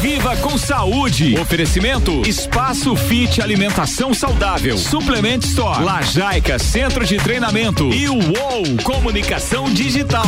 Viva 0.00 0.36
com 0.36 0.56
saúde. 0.56 1.36
Oferecimento 1.40 2.22
Espaço 2.24 2.94
Fit 2.94 3.42
Alimentação 3.42 4.14
Saudável. 4.14 4.78
Suplement 4.78 5.40
Store. 5.40 5.82
Lajaica 5.82 6.56
Centro 6.56 7.04
de 7.04 7.16
Treinamento. 7.16 7.92
E 7.92 8.08
o 8.08 8.14
UOL 8.14 8.82
Comunicação 8.84 9.64
Digital. 9.72 10.26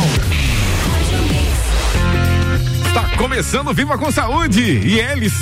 Está 2.85 3.15
começando 3.17 3.73
Viva 3.73 3.97
com 3.97 4.11
Saúde 4.11 4.61
e 4.61 4.99
eles 4.99 5.33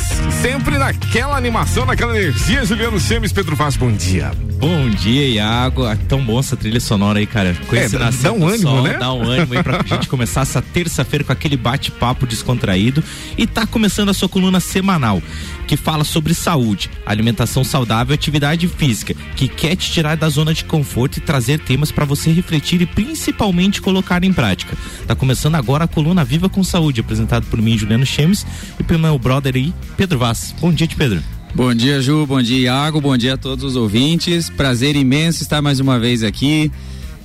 sempre 0.43 0.77
naquela 0.77 1.35
animação, 1.35 1.85
naquela 1.87 2.15
energia. 2.15 2.63
Juliano 2.63 2.99
Chemes, 2.99 3.31
Pedro 3.31 3.55
Vaz, 3.55 3.75
bom 3.75 3.91
dia. 3.91 4.31
Bom 4.59 4.89
dia, 4.89 5.25
Iago. 5.25 5.85
Ah, 5.85 5.95
tão 5.95 6.21
bom 6.21 6.37
essa 6.37 6.57
trilha 6.57 6.81
sonora 6.81 7.19
aí, 7.19 7.25
cara. 7.25 7.55
Com 7.65 7.75
é, 7.77 7.87
dá, 7.87 8.09
dá 8.09 8.33
um 8.33 8.45
ânimo, 8.45 8.63
sol, 8.63 8.83
né? 8.83 8.97
Dá 8.97 9.13
um 9.13 9.23
ânimo 9.23 9.53
aí 9.53 9.63
pra 9.63 9.81
gente 9.87 10.09
começar 10.09 10.41
essa 10.41 10.61
terça-feira 10.61 11.23
com 11.23 11.31
aquele 11.31 11.55
bate-papo 11.55 12.27
descontraído. 12.27 13.01
E 13.37 13.47
tá 13.47 13.65
começando 13.65 14.09
a 14.09 14.13
sua 14.13 14.27
coluna 14.27 14.59
semanal, 14.59 15.23
que 15.65 15.77
fala 15.77 16.03
sobre 16.03 16.33
saúde, 16.33 16.91
alimentação 17.05 17.63
saudável 17.63 18.13
e 18.13 18.15
atividade 18.15 18.67
física, 18.67 19.15
que 19.33 19.47
quer 19.47 19.77
te 19.77 19.89
tirar 19.89 20.17
da 20.17 20.27
zona 20.27 20.53
de 20.53 20.65
conforto 20.65 21.15
e 21.15 21.21
trazer 21.21 21.59
temas 21.59 21.89
para 21.89 22.03
você 22.03 22.29
refletir 22.29 22.81
e 22.81 22.85
principalmente 22.85 23.81
colocar 23.81 24.25
em 24.25 24.33
prática. 24.33 24.77
Tá 25.07 25.15
começando 25.15 25.55
agora 25.55 25.85
a 25.85 25.87
coluna 25.87 26.25
Viva 26.25 26.49
com 26.49 26.65
Saúde, 26.65 26.99
apresentado 26.99 27.45
por 27.45 27.61
mim, 27.61 27.77
Juliano 27.77 28.05
Chemes, 28.05 28.45
e 28.77 28.83
pelo 28.83 28.99
meu 28.99 29.17
brother 29.17 29.55
aí, 29.55 29.73
Pedro 29.95 30.19
Vaz. 30.19 30.53
Bom 30.59 30.73
dia, 30.73 30.89
Pedro. 30.97 31.38
Bom 31.53 31.73
dia, 31.73 32.01
Ju. 32.01 32.25
Bom 32.25 32.41
dia, 32.41 32.59
Iago. 32.59 33.01
Bom 33.01 33.17
dia 33.17 33.33
a 33.33 33.37
todos 33.37 33.63
os 33.63 33.75
ouvintes. 33.75 34.49
Prazer 34.49 34.95
imenso 34.95 35.41
estar 35.43 35.61
mais 35.61 35.79
uma 35.79 35.99
vez 35.99 36.23
aqui. 36.23 36.71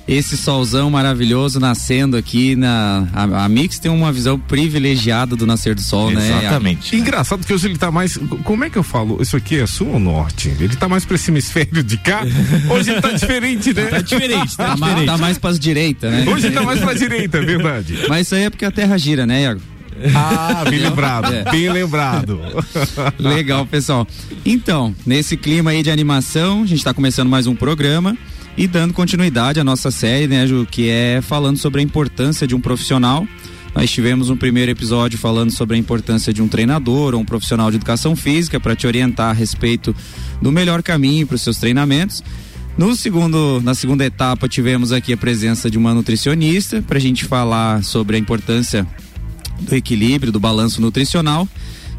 Esse 0.07 0.37
solzão 0.37 0.91
maravilhoso 0.91 1.59
nascendo 1.59 2.15
aqui 2.15 2.55
na. 2.55 3.07
A, 3.11 3.45
a, 3.45 3.49
Mix 3.49 3.79
tem 3.79 3.89
uma 3.89 4.11
visão 4.11 4.37
privilegiada 4.37 5.35
do 5.35 5.47
nascer 5.47 5.73
do 5.73 5.81
sol, 5.81 6.11
Exatamente. 6.11 6.31
né? 6.31 6.39
Exatamente. 6.39 6.95
Engraçado 6.95 7.45
que 7.45 7.51
hoje 7.51 7.67
ele 7.67 7.77
tá 7.77 7.89
mais. 7.89 8.17
Como 8.43 8.63
é 8.63 8.69
que 8.69 8.77
eu 8.77 8.83
falo? 8.83 9.19
Isso 9.19 9.35
aqui 9.35 9.59
é 9.59 9.65
sul 9.65 9.93
ou 9.93 9.99
norte? 9.99 10.49
Ele 10.59 10.75
tá 10.75 10.87
mais 10.87 11.05
para 11.05 11.15
esse 11.15 11.31
hemisfério 11.31 11.81
de 11.81 11.97
cá? 11.97 12.21
Hoje 12.69 12.91
ele 12.91 13.01
tá 13.01 13.11
diferente, 13.11 13.73
né? 13.73 13.85
Tá 13.85 14.01
diferente, 14.01 14.55
tá, 14.55 14.67
tá 14.67 14.75
diferente. 14.75 15.05
Tá 15.07 15.17
mais 15.17 15.37
para 15.39 15.57
direita, 15.57 16.11
né? 16.11 16.25
Hoje 16.31 16.51
tá 16.51 16.61
mais 16.61 16.79
para 16.79 16.93
direita, 16.93 17.37
é 17.39 17.41
verdade. 17.41 17.97
Mas 18.07 18.27
isso 18.27 18.35
aí 18.35 18.43
é 18.43 18.49
porque 18.51 18.65
a 18.65 18.71
terra 18.71 18.95
gira, 18.97 19.25
né, 19.25 19.41
Iago? 19.41 19.61
Ah, 20.13 20.63
bem 20.69 20.79
lembrado, 20.79 21.33
é. 21.33 21.51
bem 21.51 21.71
lembrado. 21.71 22.39
Legal, 23.17 23.65
pessoal. 23.65 24.07
Então, 24.45 24.95
nesse 25.05 25.37
clima 25.37 25.71
aí 25.71 25.81
de 25.81 25.89
animação, 25.89 26.63
a 26.63 26.65
gente 26.65 26.79
está 26.79 26.93
começando 26.93 27.29
mais 27.29 27.47
um 27.47 27.55
programa 27.55 28.17
e 28.57 28.67
dando 28.67 28.93
continuidade 28.93 29.59
à 29.59 29.63
nossa 29.63 29.91
série, 29.91 30.27
né, 30.27 30.45
Ju, 30.47 30.67
que 30.69 30.89
é 30.89 31.21
falando 31.21 31.57
sobre 31.57 31.81
a 31.81 31.83
importância 31.83 32.47
de 32.47 32.55
um 32.55 32.61
profissional. 32.61 33.27
Nós 33.73 33.91
tivemos 33.91 34.29
um 34.29 34.37
primeiro 34.37 34.71
episódio 34.71 35.19
falando 35.19 35.51
sobre 35.51 35.75
a 35.75 35.79
importância 35.79 36.33
de 36.33 36.41
um 36.41 36.47
treinador 36.47 37.13
ou 37.13 37.19
um 37.19 37.25
profissional 37.25 37.69
de 37.69 37.75
educação 37.75 38.15
física 38.15 38.57
para 38.59 38.75
te 38.75 38.87
orientar 38.87 39.31
a 39.31 39.33
respeito 39.33 39.93
do 40.41 40.51
melhor 40.51 40.81
caminho 40.81 41.27
para 41.27 41.35
os 41.35 41.41
seus 41.41 41.57
treinamentos. 41.57 42.23
No 42.77 42.95
segundo, 42.95 43.61
na 43.61 43.73
segunda 43.73 44.05
etapa, 44.05 44.47
tivemos 44.47 44.91
aqui 44.91 45.11
a 45.11 45.17
presença 45.17 45.69
de 45.69 45.77
uma 45.77 45.93
nutricionista 45.93 46.81
para 46.81 46.97
a 46.97 47.01
gente 47.01 47.25
falar 47.25 47.83
sobre 47.83 48.15
a 48.15 48.19
importância 48.19 48.87
do 49.61 49.75
equilíbrio, 49.75 50.31
do 50.31 50.39
balanço 50.39 50.81
nutricional. 50.81 51.47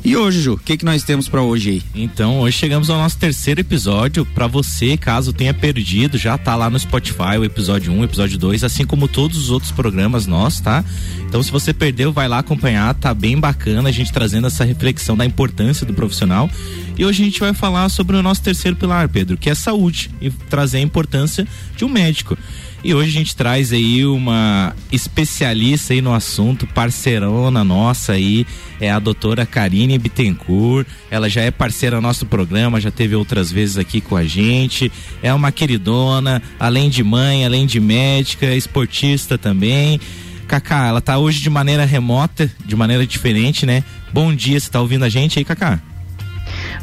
E 0.07 0.17
hoje, 0.17 0.41
Ju, 0.41 0.53
o 0.53 0.57
que, 0.57 0.77
que 0.77 0.85
nós 0.85 1.03
temos 1.03 1.29
para 1.29 1.43
hoje 1.43 1.71
aí? 1.71 1.83
Então, 1.93 2.39
hoje 2.39 2.57
chegamos 2.57 2.89
ao 2.89 2.97
nosso 2.97 3.19
terceiro 3.19 3.61
episódio. 3.61 4.25
Para 4.25 4.47
você, 4.47 4.97
caso 4.97 5.33
tenha 5.33 5.53
perdido, 5.53 6.17
já 6.17 6.39
tá 6.39 6.55
lá 6.55 6.71
no 6.71 6.79
Spotify 6.79 7.37
o 7.37 7.45
episódio 7.45 7.93
1, 7.93 7.99
um, 7.99 8.05
episódio 8.05 8.39
2, 8.39 8.63
assim 8.63 8.87
como 8.87 9.09
todos 9.09 9.37
os 9.37 9.51
outros 9.51 9.73
programas 9.73 10.25
nossos, 10.25 10.61
tá? 10.61 10.85
Então, 11.27 11.43
se 11.43 11.51
você 11.51 11.75
perdeu, 11.75 12.13
vai 12.13 12.29
lá 12.29 12.39
acompanhar, 12.39 12.95
tá 12.95 13.13
bem 13.13 13.37
bacana 13.37 13.89
a 13.89 13.93
gente 13.93 14.13
trazendo 14.13 14.47
essa 14.47 14.65
reflexão 14.65 15.17
da 15.17 15.27
importância 15.27 15.85
do 15.85 15.93
profissional. 15.93 16.49
E 16.97 17.05
hoje 17.05 17.23
a 17.23 17.25
gente 17.25 17.41
vai 17.41 17.53
falar 17.53 17.89
sobre 17.89 18.17
o 18.17 18.23
nosso 18.23 18.43
terceiro 18.43 18.77
pilar, 18.77 19.09
Pedro, 19.09 19.37
que 19.37 19.51
é 19.51 19.57
saúde 19.57 20.09
e 20.21 20.31
trazer 20.31 20.79
a 20.79 20.83
importância 20.83 21.49
de 21.77 21.85
um 21.85 21.89
médico. 21.89 22.39
E 22.87 22.95
hoje 22.95 23.09
a 23.09 23.19
gente 23.19 23.35
traz 23.35 23.73
aí 23.73 24.07
uma 24.07 24.73
especialista 24.93 25.93
aí 25.93 26.01
no 26.01 26.15
assunto, 26.15 26.69
parceirona 26.69 27.65
nossa 27.65 28.13
aí, 28.13 28.47
é 28.81 28.89
a 28.89 29.01
doutora 29.01 29.45
Karine 29.45 29.99
Bittencourt. 29.99 30.87
Ela 31.11 31.29
já 31.29 31.41
é 31.41 31.51
parceira 31.51 32.01
nosso 32.01 32.27
programa, 32.27 32.81
já 32.81 32.93
teve 32.93 33.17
outras 33.17 33.51
vezes 33.51 33.77
aqui 33.77 34.01
com 34.01 34.15
a 34.15 34.23
gente. 34.23 34.93
É 35.21 35.35
uma 35.35 35.51
queridona, 35.51 36.41
além 36.61 36.89
de 36.89 37.03
mãe, 37.03 37.45
além 37.45 37.67
de 37.67 37.81
médica, 37.81 38.55
esportista 38.55 39.37
também. 39.37 40.01
Cacá, 40.47 40.87
ela 40.87 41.01
tá 41.01 41.19
hoje 41.19 41.41
de 41.41 41.51
maneira 41.51 41.85
remota, 41.85 42.49
de 42.65 42.77
maneira 42.77 43.05
diferente, 43.05 43.67
né? 43.67 43.83
Bom 44.13 44.33
dia, 44.33 44.61
você 44.61 44.71
tá 44.71 44.81
ouvindo 44.81 45.05
a 45.05 45.09
gente 45.09 45.41
aí, 45.41 45.45
Cacá? 45.45 45.81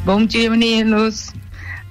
Bom 0.04 0.26
dia, 0.26 0.52
meninos. 0.52 1.32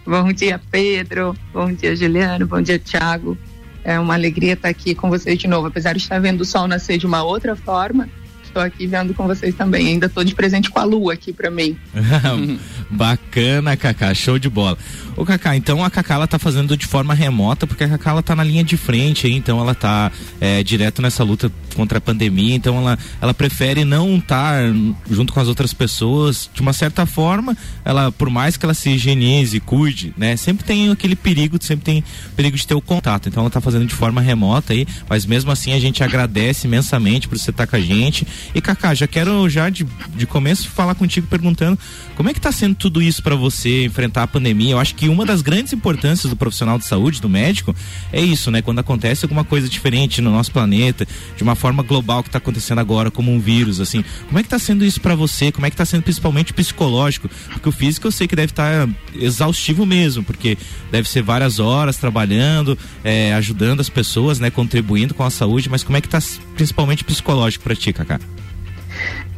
Bom 0.04 0.30
dia, 0.34 0.60
Pedro. 0.70 1.34
Bom 1.50 1.72
dia, 1.72 1.96
Juliano. 1.96 2.46
Bom 2.46 2.60
dia, 2.60 2.78
Thiago. 2.78 3.38
É 3.84 3.98
uma 3.98 4.14
alegria 4.14 4.52
estar 4.52 4.68
aqui 4.68 4.94
com 4.94 5.08
vocês 5.08 5.38
de 5.38 5.48
novo. 5.48 5.66
Apesar 5.66 5.92
de 5.92 5.98
estar 5.98 6.18
vendo 6.20 6.42
o 6.42 6.44
sol 6.44 6.68
nascer 6.68 6.98
de 6.98 7.06
uma 7.06 7.22
outra 7.22 7.56
forma, 7.56 8.08
estou 8.52 8.62
aqui 8.62 8.86
vendo 8.86 9.14
com 9.14 9.26
vocês 9.26 9.54
também. 9.54 9.88
Ainda 9.88 10.06
estou 10.06 10.22
de 10.22 10.34
presente 10.34 10.70
com 10.70 10.78
a 10.78 10.84
lua 10.84 11.14
aqui 11.14 11.32
para 11.32 11.50
mim. 11.50 11.76
Bacana, 12.90 13.76
Cacá, 13.76 14.12
show 14.14 14.38
de 14.38 14.48
bola. 14.48 14.76
Ô, 15.16 15.24
Cacá, 15.24 15.56
então 15.56 15.84
a 15.84 15.90
Cacá 15.90 16.14
ela 16.14 16.26
tá 16.26 16.38
fazendo 16.38 16.76
de 16.76 16.86
forma 16.86 17.14
remota, 17.14 17.66
porque 17.66 17.84
a 17.84 17.88
Cacá 17.88 18.10
ela 18.10 18.22
tá 18.22 18.36
na 18.36 18.44
linha 18.44 18.62
de 18.62 18.76
frente, 18.76 19.26
aí, 19.26 19.32
então 19.32 19.58
ela 19.58 19.74
tá 19.74 20.10
é, 20.40 20.62
direto 20.62 21.02
nessa 21.02 21.24
luta 21.24 21.50
contra 21.74 21.98
a 21.98 22.00
pandemia, 22.00 22.54
então 22.54 22.76
ela, 22.76 22.98
ela 23.20 23.34
prefere 23.34 23.84
não 23.84 24.16
estar 24.16 24.62
junto 25.10 25.32
com 25.32 25.40
as 25.40 25.48
outras 25.48 25.72
pessoas, 25.72 26.50
de 26.52 26.60
uma 26.60 26.72
certa 26.72 27.06
forma, 27.06 27.56
ela, 27.84 28.12
por 28.12 28.28
mais 28.30 28.56
que 28.56 28.64
ela 28.64 28.74
se 28.74 28.90
higienize, 28.90 29.58
cuide, 29.60 30.12
né, 30.16 30.36
sempre 30.36 30.64
tem 30.64 30.90
aquele 30.90 31.16
perigo, 31.16 31.58
sempre 31.60 31.84
tem 31.84 32.04
perigo 32.36 32.56
de 32.56 32.66
ter 32.66 32.74
o 32.74 32.80
contato, 32.80 33.28
então 33.28 33.42
ela 33.42 33.50
tá 33.50 33.60
fazendo 33.60 33.86
de 33.86 33.94
forma 33.94 34.20
remota 34.20 34.72
aí, 34.72 34.86
mas 35.08 35.24
mesmo 35.26 35.50
assim 35.50 35.72
a 35.72 35.80
gente 35.80 36.02
agradece 36.02 36.66
imensamente 36.66 37.28
por 37.28 37.38
você 37.38 37.50
estar 37.50 37.66
com 37.66 37.76
a 37.76 37.80
gente. 37.80 38.26
E 38.54 38.60
Cacá, 38.60 38.94
já 38.94 39.06
quero 39.06 39.48
já 39.48 39.68
de, 39.70 39.86
de 40.14 40.26
começo 40.26 40.68
falar 40.68 40.94
contigo 40.94 41.26
perguntando 41.26 41.78
como 42.14 42.28
é 42.28 42.34
que 42.34 42.40
tá 42.40 42.52
sendo 42.52 42.74
tudo 42.74 43.02
isso 43.02 43.22
para 43.22 43.34
você 43.34 43.84
enfrentar 43.84 44.22
a 44.22 44.26
pandemia? 44.26 44.72
Eu 44.72 44.78
acho 44.78 44.94
que 44.94 45.08
uma 45.08 45.24
das 45.24 45.42
grandes 45.42 45.72
importâncias 45.72 46.30
do 46.30 46.36
profissional 46.36 46.78
de 46.78 46.84
saúde, 46.84 47.20
do 47.20 47.28
médico, 47.28 47.74
é 48.12 48.20
isso, 48.20 48.50
né? 48.50 48.62
Quando 48.62 48.78
acontece 48.78 49.24
alguma 49.24 49.44
coisa 49.44 49.68
diferente 49.68 50.20
no 50.20 50.30
nosso 50.30 50.52
planeta, 50.52 51.06
de 51.36 51.42
uma 51.42 51.54
forma 51.54 51.82
global 51.82 52.22
que 52.22 52.28
está 52.28 52.38
acontecendo 52.38 52.78
agora, 52.78 53.10
como 53.10 53.32
um 53.32 53.40
vírus, 53.40 53.80
assim. 53.80 54.04
Como 54.26 54.38
é 54.38 54.42
que 54.42 54.46
está 54.46 54.58
sendo 54.58 54.84
isso 54.84 55.00
para 55.00 55.14
você? 55.14 55.50
Como 55.50 55.66
é 55.66 55.70
que 55.70 55.74
está 55.74 55.84
sendo 55.84 56.02
principalmente 56.02 56.52
psicológico? 56.52 57.28
Porque 57.50 57.68
o 57.68 57.72
físico 57.72 58.06
eu 58.06 58.12
sei 58.12 58.28
que 58.28 58.36
deve 58.36 58.52
estar 58.52 58.86
tá 58.86 58.92
exaustivo 59.14 59.86
mesmo, 59.86 60.22
porque 60.22 60.56
deve 60.90 61.08
ser 61.08 61.22
várias 61.22 61.58
horas 61.58 61.96
trabalhando, 61.96 62.78
é, 63.02 63.32
ajudando 63.34 63.80
as 63.80 63.88
pessoas, 63.88 64.38
né? 64.38 64.50
Contribuindo 64.50 65.14
com 65.14 65.24
a 65.24 65.30
saúde, 65.30 65.68
mas 65.68 65.82
como 65.82 65.96
é 65.96 66.00
que 66.00 66.06
está 66.06 66.20
principalmente 66.54 67.04
psicológico 67.04 67.64
para 67.64 67.74
ti, 67.74 67.92
Cacá? 67.92 68.20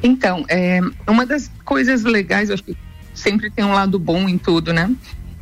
Então, 0.03 0.45
é, 0.49 0.81
uma 1.09 1.25
das 1.25 1.51
coisas 1.65 2.03
legais, 2.03 2.51
acho 2.51 2.63
que 2.63 2.77
sempre 3.15 3.51
tem 3.51 3.65
um 3.65 3.73
lado 3.73 3.99
bom 3.99 4.29
em 4.29 4.37
tudo, 4.37 4.73
né? 4.73 4.95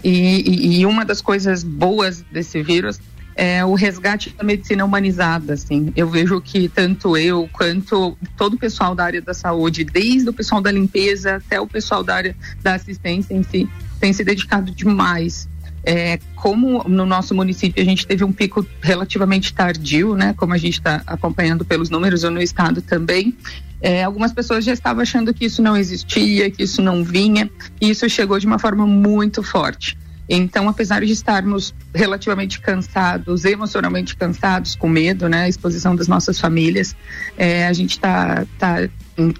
E, 0.04 0.10
e, 0.10 0.80
e 0.80 0.86
uma 0.86 1.04
das 1.04 1.20
coisas 1.20 1.64
boas 1.64 2.22
desse 2.30 2.62
vírus 2.62 3.00
é 3.34 3.64
o 3.64 3.74
resgate 3.74 4.30
da 4.30 4.44
medicina 4.44 4.84
humanizada, 4.84 5.54
assim. 5.54 5.92
Eu 5.96 6.08
vejo 6.08 6.40
que 6.40 6.68
tanto 6.68 7.16
eu 7.16 7.48
quanto 7.52 8.16
todo 8.36 8.54
o 8.54 8.58
pessoal 8.58 8.94
da 8.94 9.04
área 9.04 9.22
da 9.22 9.32
saúde, 9.32 9.84
desde 9.84 10.28
o 10.28 10.32
pessoal 10.32 10.60
da 10.60 10.70
limpeza 10.70 11.36
até 11.36 11.60
o 11.60 11.66
pessoal 11.66 12.04
da 12.04 12.14
área 12.14 12.36
da 12.62 12.74
assistência 12.74 13.34
em 13.34 13.42
si, 13.42 13.68
tem 13.98 14.12
se 14.12 14.22
dedicado 14.22 14.70
demais. 14.70 15.48
É, 15.84 16.18
como 16.36 16.84
no 16.88 17.04
nosso 17.04 17.34
município 17.34 17.82
a 17.82 17.84
gente 17.84 18.06
teve 18.06 18.22
um 18.22 18.32
pico 18.32 18.64
relativamente 18.80 19.52
tardio, 19.52 20.14
né? 20.14 20.32
Como 20.36 20.52
a 20.52 20.58
gente 20.58 20.74
está 20.74 21.02
acompanhando 21.06 21.64
pelos 21.64 21.90
números, 21.90 22.22
ou 22.22 22.30
no 22.30 22.40
estado 22.40 22.80
também, 22.80 23.36
é, 23.80 24.04
algumas 24.04 24.32
pessoas 24.32 24.64
já 24.64 24.72
estavam 24.72 25.02
achando 25.02 25.34
que 25.34 25.44
isso 25.44 25.60
não 25.60 25.76
existia, 25.76 26.48
que 26.50 26.62
isso 26.62 26.80
não 26.80 27.02
vinha, 27.02 27.50
e 27.80 27.90
isso 27.90 28.08
chegou 28.08 28.38
de 28.38 28.46
uma 28.46 28.58
forma 28.58 28.86
muito 28.86 29.42
forte. 29.42 29.98
Então, 30.28 30.68
apesar 30.68 31.04
de 31.04 31.12
estarmos 31.12 31.74
relativamente 31.92 32.60
cansados, 32.60 33.44
emocionalmente 33.44 34.14
cansados, 34.16 34.76
com 34.76 34.88
medo, 34.88 35.28
né, 35.28 35.42
a 35.42 35.48
exposição 35.48 35.96
das 35.96 36.06
nossas 36.06 36.38
famílias, 36.38 36.94
é, 37.36 37.66
a 37.66 37.72
gente 37.72 37.90
está 37.90 38.46
tá 38.58 38.88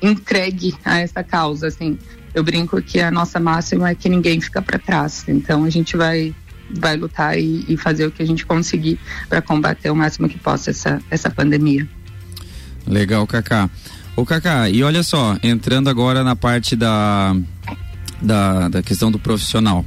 entregue 0.03 0.75
a 0.85 0.99
essa 0.99 1.23
causa, 1.23 1.69
assim. 1.69 1.97
Eu 2.35 2.43
brinco 2.43 2.81
que 2.83 2.99
a 2.99 3.11
nossa 3.11 3.39
máxima 3.39 3.91
é 3.91 3.95
que 3.95 4.09
ninguém 4.09 4.41
fica 4.41 4.61
para 4.61 4.79
trás. 4.79 5.25
Então, 5.29 5.65
a 5.65 5.71
gente 5.71 5.97
vai 5.97 6.35
vai 6.71 6.97
lutar 6.97 7.39
e, 7.39 7.65
e 7.69 7.77
fazer 7.77 8.07
o 8.07 8.11
que 8.11 8.23
a 8.23 8.27
gente 8.27 8.47
conseguir 8.47 8.99
para 9.29 9.43
combater 9.43 9.91
o 9.91 9.97
máximo 9.97 10.29
que 10.29 10.39
possa 10.39 10.71
essa 10.71 11.01
essa 11.11 11.31
pandemia. 11.31 11.89
Legal, 12.87 13.27
Kaká. 13.27 13.71
Ô 14.17 14.27
Kaká, 14.27 14.69
e 14.69 14.83
olha 14.83 15.03
só, 15.03 15.37
entrando 15.43 15.89
agora 15.89 16.23
na 16.23 16.37
parte 16.37 16.77
da, 16.77 17.35
da, 18.21 18.69
da 18.69 18.83
questão 18.83 19.11
do 19.11 19.19
profissional. 19.19 19.85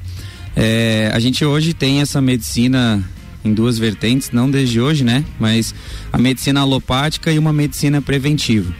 É, 0.55 1.11
a 1.13 1.19
gente 1.19 1.43
hoje 1.43 1.73
tem 1.73 2.01
essa 2.01 2.21
medicina 2.21 3.03
em 3.43 3.53
duas 3.53 3.77
vertentes, 3.77 4.31
não 4.31 4.49
desde 4.49 4.81
hoje, 4.81 5.03
né? 5.03 5.23
Mas 5.39 5.75
a 6.11 6.17
medicina 6.17 6.61
alopática 6.61 7.31
e 7.31 7.37
uma 7.37 7.53
medicina 7.53 8.01
preventiva. 8.01 8.73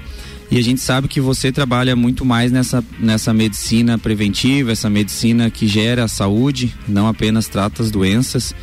E 0.51 0.57
a 0.59 0.63
gente 0.63 0.79
sabe 0.79 1.07
que 1.07 1.19
você 1.19 1.51
trabalha 1.51 1.95
muito 1.95 2.23
mais 2.23 2.51
nessa, 2.51 2.83
nessa 2.99 3.33
medicina 3.33 3.97
preventiva, 3.97 4.71
essa 4.71 4.89
medicina 4.89 5.49
que 5.49 5.67
gera 5.67 6.03
a 6.03 6.07
saúde, 6.07 6.73
não 6.87 7.07
apenas 7.07 7.47
trata 7.47 7.81
as 7.81 7.89
doenças. 7.89 8.53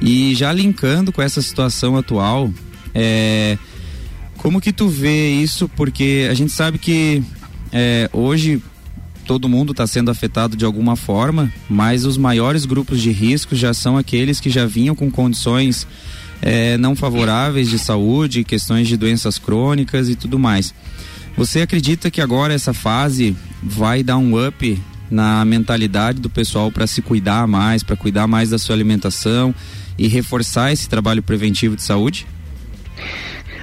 E 0.00 0.34
já 0.34 0.52
linkando 0.52 1.10
com 1.10 1.22
essa 1.22 1.40
situação 1.40 1.96
atual, 1.96 2.50
é, 2.94 3.56
como 4.36 4.60
que 4.60 4.72
tu 4.72 4.88
vê 4.88 5.30
isso? 5.30 5.68
Porque 5.70 6.28
a 6.30 6.34
gente 6.34 6.52
sabe 6.52 6.78
que 6.78 7.22
é, 7.72 8.10
hoje 8.12 8.62
todo 9.26 9.48
mundo 9.48 9.70
está 9.72 9.86
sendo 9.86 10.10
afetado 10.10 10.56
de 10.56 10.64
alguma 10.64 10.96
forma, 10.96 11.52
mas 11.68 12.04
os 12.04 12.18
maiores 12.18 12.66
grupos 12.66 13.00
de 13.00 13.10
risco 13.10 13.56
já 13.56 13.72
são 13.72 13.96
aqueles 13.96 14.40
que 14.40 14.50
já 14.50 14.66
vinham 14.66 14.94
com 14.94 15.10
condições 15.10 15.86
é, 16.42 16.76
não 16.76 16.94
favoráveis 16.94 17.70
de 17.70 17.78
saúde, 17.78 18.44
questões 18.44 18.86
de 18.86 18.98
doenças 18.98 19.38
crônicas 19.38 20.10
e 20.10 20.14
tudo 20.14 20.38
mais. 20.38 20.74
Você 21.36 21.62
acredita 21.62 22.10
que 22.10 22.20
agora 22.20 22.54
essa 22.54 22.72
fase 22.72 23.36
vai 23.62 24.02
dar 24.02 24.18
um 24.18 24.46
up 24.46 24.80
na 25.10 25.44
mentalidade 25.44 26.20
do 26.20 26.30
pessoal 26.30 26.70
para 26.70 26.86
se 26.86 27.02
cuidar 27.02 27.46
mais, 27.46 27.82
para 27.82 27.96
cuidar 27.96 28.26
mais 28.26 28.50
da 28.50 28.58
sua 28.58 28.74
alimentação 28.74 29.54
e 29.98 30.06
reforçar 30.06 30.72
esse 30.72 30.88
trabalho 30.88 31.22
preventivo 31.22 31.74
de 31.74 31.82
saúde? 31.82 32.26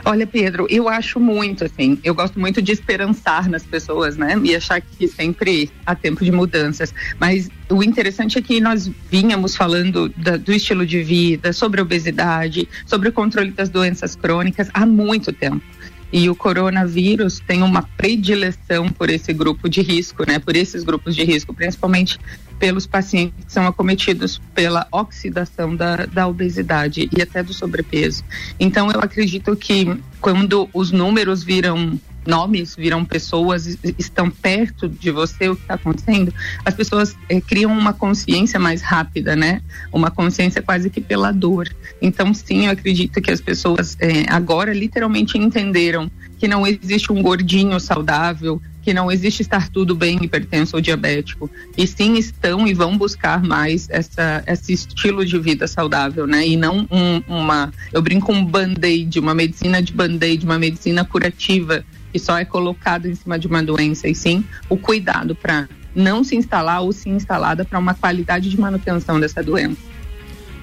Olha, 0.03 0.25
Pedro, 0.25 0.65
eu 0.69 0.89
acho 0.89 1.19
muito, 1.19 1.63
assim, 1.63 1.99
eu 2.03 2.15
gosto 2.15 2.39
muito 2.39 2.61
de 2.61 2.71
esperançar 2.71 3.47
nas 3.47 3.63
pessoas, 3.63 4.17
né? 4.17 4.39
E 4.43 4.55
achar 4.55 4.81
que 4.81 5.07
sempre 5.07 5.69
há 5.85 5.93
tempo 5.93 6.25
de 6.25 6.31
mudanças. 6.31 6.93
Mas 7.19 7.49
o 7.69 7.83
interessante 7.83 8.37
é 8.37 8.41
que 8.41 8.59
nós 8.59 8.89
vínhamos 9.11 9.55
falando 9.55 10.09
da, 10.17 10.37
do 10.37 10.51
estilo 10.51 10.85
de 10.85 11.03
vida, 11.03 11.53
sobre 11.53 11.79
a 11.79 11.83
obesidade, 11.83 12.67
sobre 12.85 13.09
o 13.09 13.13
controle 13.13 13.51
das 13.51 13.69
doenças 13.69 14.15
crônicas 14.15 14.69
há 14.73 14.85
muito 14.87 15.31
tempo. 15.31 15.63
E 16.11 16.29
o 16.29 16.35
coronavírus 16.35 17.39
tem 17.39 17.61
uma 17.61 17.83
predileção 17.83 18.89
por 18.89 19.09
esse 19.09 19.31
grupo 19.33 19.69
de 19.69 19.81
risco, 19.81 20.25
né? 20.27 20.39
Por 20.39 20.55
esses 20.55 20.83
grupos 20.83 21.15
de 21.15 21.23
risco, 21.23 21.53
principalmente 21.53 22.19
pelos 22.59 22.85
pacientes 22.85 23.45
que 23.45 23.51
são 23.51 23.65
acometidos 23.65 24.39
pela 24.53 24.87
oxidação 24.91 25.75
da, 25.75 26.05
da 26.05 26.27
obesidade 26.27 27.09
e 27.15 27.21
até 27.21 27.41
do 27.41 27.53
sobrepeso. 27.53 28.23
Então, 28.59 28.91
eu 28.91 28.99
acredito 28.99 29.55
que 29.55 29.99
quando 30.19 30.69
os 30.71 30.91
números 30.91 31.43
viram 31.43 31.99
nomes, 32.25 32.75
viram 32.75 33.03
pessoas, 33.03 33.77
estão 33.97 34.29
perto 34.29 34.87
de 34.87 35.11
você, 35.11 35.49
o 35.49 35.55
que 35.55 35.61
está 35.61 35.75
acontecendo, 35.75 36.33
as 36.63 36.73
pessoas 36.73 37.15
é, 37.29 37.39
criam 37.41 37.71
uma 37.71 37.93
consciência 37.93 38.59
mais 38.59 38.81
rápida, 38.81 39.35
né? 39.35 39.61
Uma 39.91 40.11
consciência 40.11 40.61
quase 40.61 40.89
que 40.89 41.01
pela 41.01 41.31
dor. 41.31 41.69
Então, 42.01 42.33
sim, 42.33 42.65
eu 42.65 42.71
acredito 42.71 43.21
que 43.21 43.31
as 43.31 43.41
pessoas 43.41 43.97
é, 43.99 44.25
agora 44.29 44.73
literalmente 44.73 45.37
entenderam 45.37 46.09
que 46.37 46.47
não 46.47 46.65
existe 46.65 47.11
um 47.11 47.21
gordinho 47.21 47.79
saudável, 47.79 48.59
que 48.81 48.93
não 48.93 49.11
existe 49.11 49.43
estar 49.43 49.69
tudo 49.69 49.95
bem 49.95 50.17
hipertenso 50.21 50.75
ou 50.75 50.81
diabético, 50.81 51.49
e 51.77 51.85
sim 51.85 52.17
estão 52.17 52.67
e 52.67 52.73
vão 52.73 52.97
buscar 52.97 53.43
mais 53.43 53.87
essa, 53.91 54.43
esse 54.47 54.73
estilo 54.73 55.23
de 55.23 55.37
vida 55.37 55.67
saudável, 55.67 56.25
né? 56.25 56.47
E 56.47 56.57
não 56.57 56.87
um, 56.89 57.21
uma, 57.27 57.71
eu 57.93 58.01
brinco 58.01 58.33
um 58.33 58.43
band-aid, 58.43 59.19
uma 59.19 59.35
medicina 59.35 59.81
de 59.81 59.93
band-aid, 59.93 60.43
uma 60.43 60.57
medicina 60.57 61.05
curativa 61.05 61.85
que 62.11 62.19
só 62.19 62.37
é 62.37 62.45
colocada 62.45 63.07
em 63.07 63.15
cima 63.15 63.39
de 63.39 63.47
uma 63.47 63.63
doença, 63.63 64.07
e 64.07 64.15
sim 64.15 64.43
o 64.69 64.77
cuidado 64.77 65.35
para 65.35 65.67
não 65.95 66.23
se 66.23 66.35
instalar 66.35 66.81
ou 66.81 66.91
se 66.91 67.09
instalada 67.09 67.65
para 67.65 67.79
uma 67.79 67.93
qualidade 67.93 68.49
de 68.49 68.59
manutenção 68.59 69.19
dessa 69.19 69.43
doença. 69.43 69.91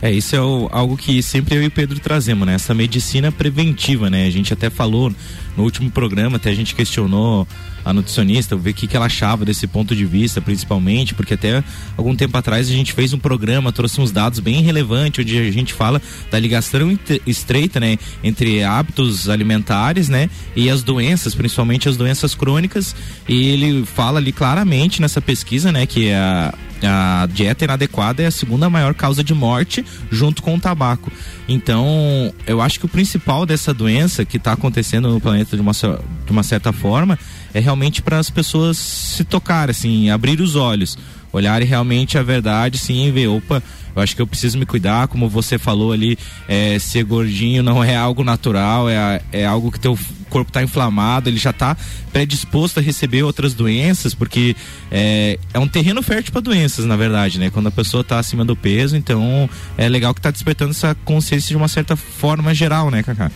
É, 0.00 0.12
isso 0.12 0.37
é 0.37 0.41
o, 0.41 0.69
algo 0.71 0.97
que 0.97 1.23
sempre 1.23 1.56
eu 1.56 1.62
e 1.62 1.67
o 1.67 1.71
Pedro 1.71 1.99
trazemos, 1.99 2.47
né? 2.47 2.55
Essa 2.55 2.73
medicina 2.73 3.33
preventiva, 3.33 4.09
né? 4.09 4.27
A 4.27 4.31
gente 4.31 4.53
até 4.53 4.71
falou 4.71 5.12
no 5.56 5.65
último 5.65 5.91
programa, 5.91 6.37
até 6.37 6.50
a 6.50 6.55
gente 6.55 6.75
questionou 6.75 7.47
a 7.85 7.93
nutricionista, 7.93 8.55
ver 8.55 8.71
o 8.71 8.75
que, 8.75 8.87
que 8.87 8.97
ela 8.97 9.06
achava 9.06 9.45
desse 9.45 9.67
ponto 9.67 9.97
de 9.97 10.05
vista, 10.05 10.41
principalmente, 10.41 11.15
porque 11.15 11.35
até 11.35 11.65
algum 11.97 12.15
tempo 12.15 12.37
atrás 12.37 12.69
a 12.69 12.73
gente 12.73 12.93
fez 12.93 13.12
um 13.12 13.19
programa, 13.19 13.73
trouxe 13.73 14.00
uns 14.00 14.12
dados 14.12 14.41
bem 14.41 14.62
relevantes, 14.62 15.25
onde 15.25 15.39
a 15.39 15.50
gente 15.50 15.73
fala 15.73 16.00
da 16.31 16.39
ligação 16.39 16.97
estreita, 17.27 17.81
né? 17.81 17.99
Entre 18.23 18.62
hábitos 18.62 19.29
alimentares, 19.29 20.09
né? 20.09 20.31
E 20.55 20.71
as 20.71 20.85
doenças, 20.85 21.35
principalmente 21.35 21.89
as 21.89 21.97
doenças 21.97 22.37
crônicas, 22.37 22.95
e 23.29 23.49
ele 23.49 23.85
fala 23.85 24.21
ali 24.21 24.31
claramente 24.31 25.00
nessa 25.00 25.21
pesquisa, 25.21 25.73
né? 25.73 25.87
Que 25.87 26.12
a 26.12 26.55
a 26.82 27.26
dieta 27.26 27.64
inadequada 27.64 28.22
é 28.22 28.26
a 28.26 28.30
segunda 28.30 28.69
maior 28.70 28.94
causa 28.94 29.22
de 29.25 29.34
morte, 29.34 29.84
junto 30.10 30.42
com 30.42 30.54
o 30.54 30.60
tabaco. 30.60 31.10
Então, 31.48 32.32
eu 32.46 32.60
acho 32.60 32.78
que 32.78 32.86
o 32.86 32.88
principal 32.88 33.46
dessa 33.46 33.72
doença 33.72 34.25
que 34.25 34.36
está 34.36 34.52
acontecendo 34.52 35.08
no 35.08 35.20
planeta 35.20 35.56
de 35.56 35.62
uma, 35.62 35.72
de 35.72 36.30
uma 36.30 36.42
certa 36.42 36.72
forma 36.72 37.19
é 37.54 37.60
realmente 37.60 38.02
para 38.02 38.19
as 38.19 38.30
pessoas 38.30 38.76
se 38.76 39.25
tocarem, 39.25 39.70
assim, 39.70 40.10
abrir 40.10 40.40
os 40.40 40.56
olhos, 40.56 40.98
olharem 41.32 41.66
realmente 41.66 42.19
a 42.19 42.22
verdade, 42.22 42.78
sim, 42.78 43.06
e 43.06 43.10
ver, 43.10 43.28
opa, 43.28 43.62
eu 43.94 44.02
acho 44.02 44.14
que 44.14 44.22
eu 44.22 44.26
preciso 44.26 44.58
me 44.58 44.64
cuidar, 44.64 45.08
como 45.08 45.28
você 45.28 45.58
falou 45.58 45.92
ali, 45.92 46.19
é, 46.46 46.78
ser 46.78 47.04
gordinho 47.04 47.62
não 47.62 47.82
é 47.82 47.96
algo 47.96 48.22
natural, 48.22 48.88
é, 48.88 49.20
é 49.32 49.44
algo 49.44 49.72
que 49.72 49.80
teu 49.80 49.98
corpo 50.28 50.50
está 50.50 50.62
inflamado, 50.62 51.28
ele 51.28 51.38
já 51.38 51.50
está 51.50 51.76
predisposto 52.12 52.78
a 52.78 52.82
receber 52.82 53.22
outras 53.22 53.54
doenças, 53.54 54.14
porque 54.14 54.54
é, 54.90 55.38
é 55.52 55.58
um 55.58 55.66
terreno 55.66 56.02
fértil 56.02 56.32
para 56.32 56.42
doenças, 56.42 56.84
na 56.84 56.96
verdade, 56.96 57.38
né? 57.38 57.50
Quando 57.50 57.69
a 57.69 57.72
pessoa 57.72 58.02
está 58.02 58.19
acima 58.19 58.44
do 58.44 58.54
peso, 58.54 58.96
então 58.96 59.48
é 59.76 59.88
legal 59.88 60.14
que 60.14 60.20
está 60.20 60.30
despertando 60.30 60.70
essa 60.70 60.94
consciência 61.04 61.48
de 61.48 61.56
uma 61.56 61.69
certa 61.69 61.96
forma 61.96 62.54
geral, 62.54 62.90
né, 62.90 63.02
Cacá? 63.02 63.30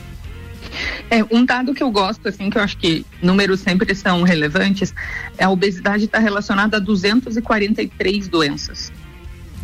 É, 1.11 1.23
um 1.31 1.45
dado 1.45 1.75
que 1.75 1.83
eu 1.83 1.91
gosto, 1.91 2.29
assim, 2.29 2.51
que 2.51 2.59
eu 2.59 2.63
acho 2.63 2.77
que 2.77 3.05
números 3.23 3.61
sempre 3.61 3.95
são 3.95 4.23
relevantes, 4.23 4.95
é 5.37 5.45
a 5.45 5.51
obesidade 5.51 6.05
está 6.05 6.19
relacionada 6.19 6.77
a 6.77 6.81
243 6.81 8.29
doenças. 8.29 8.93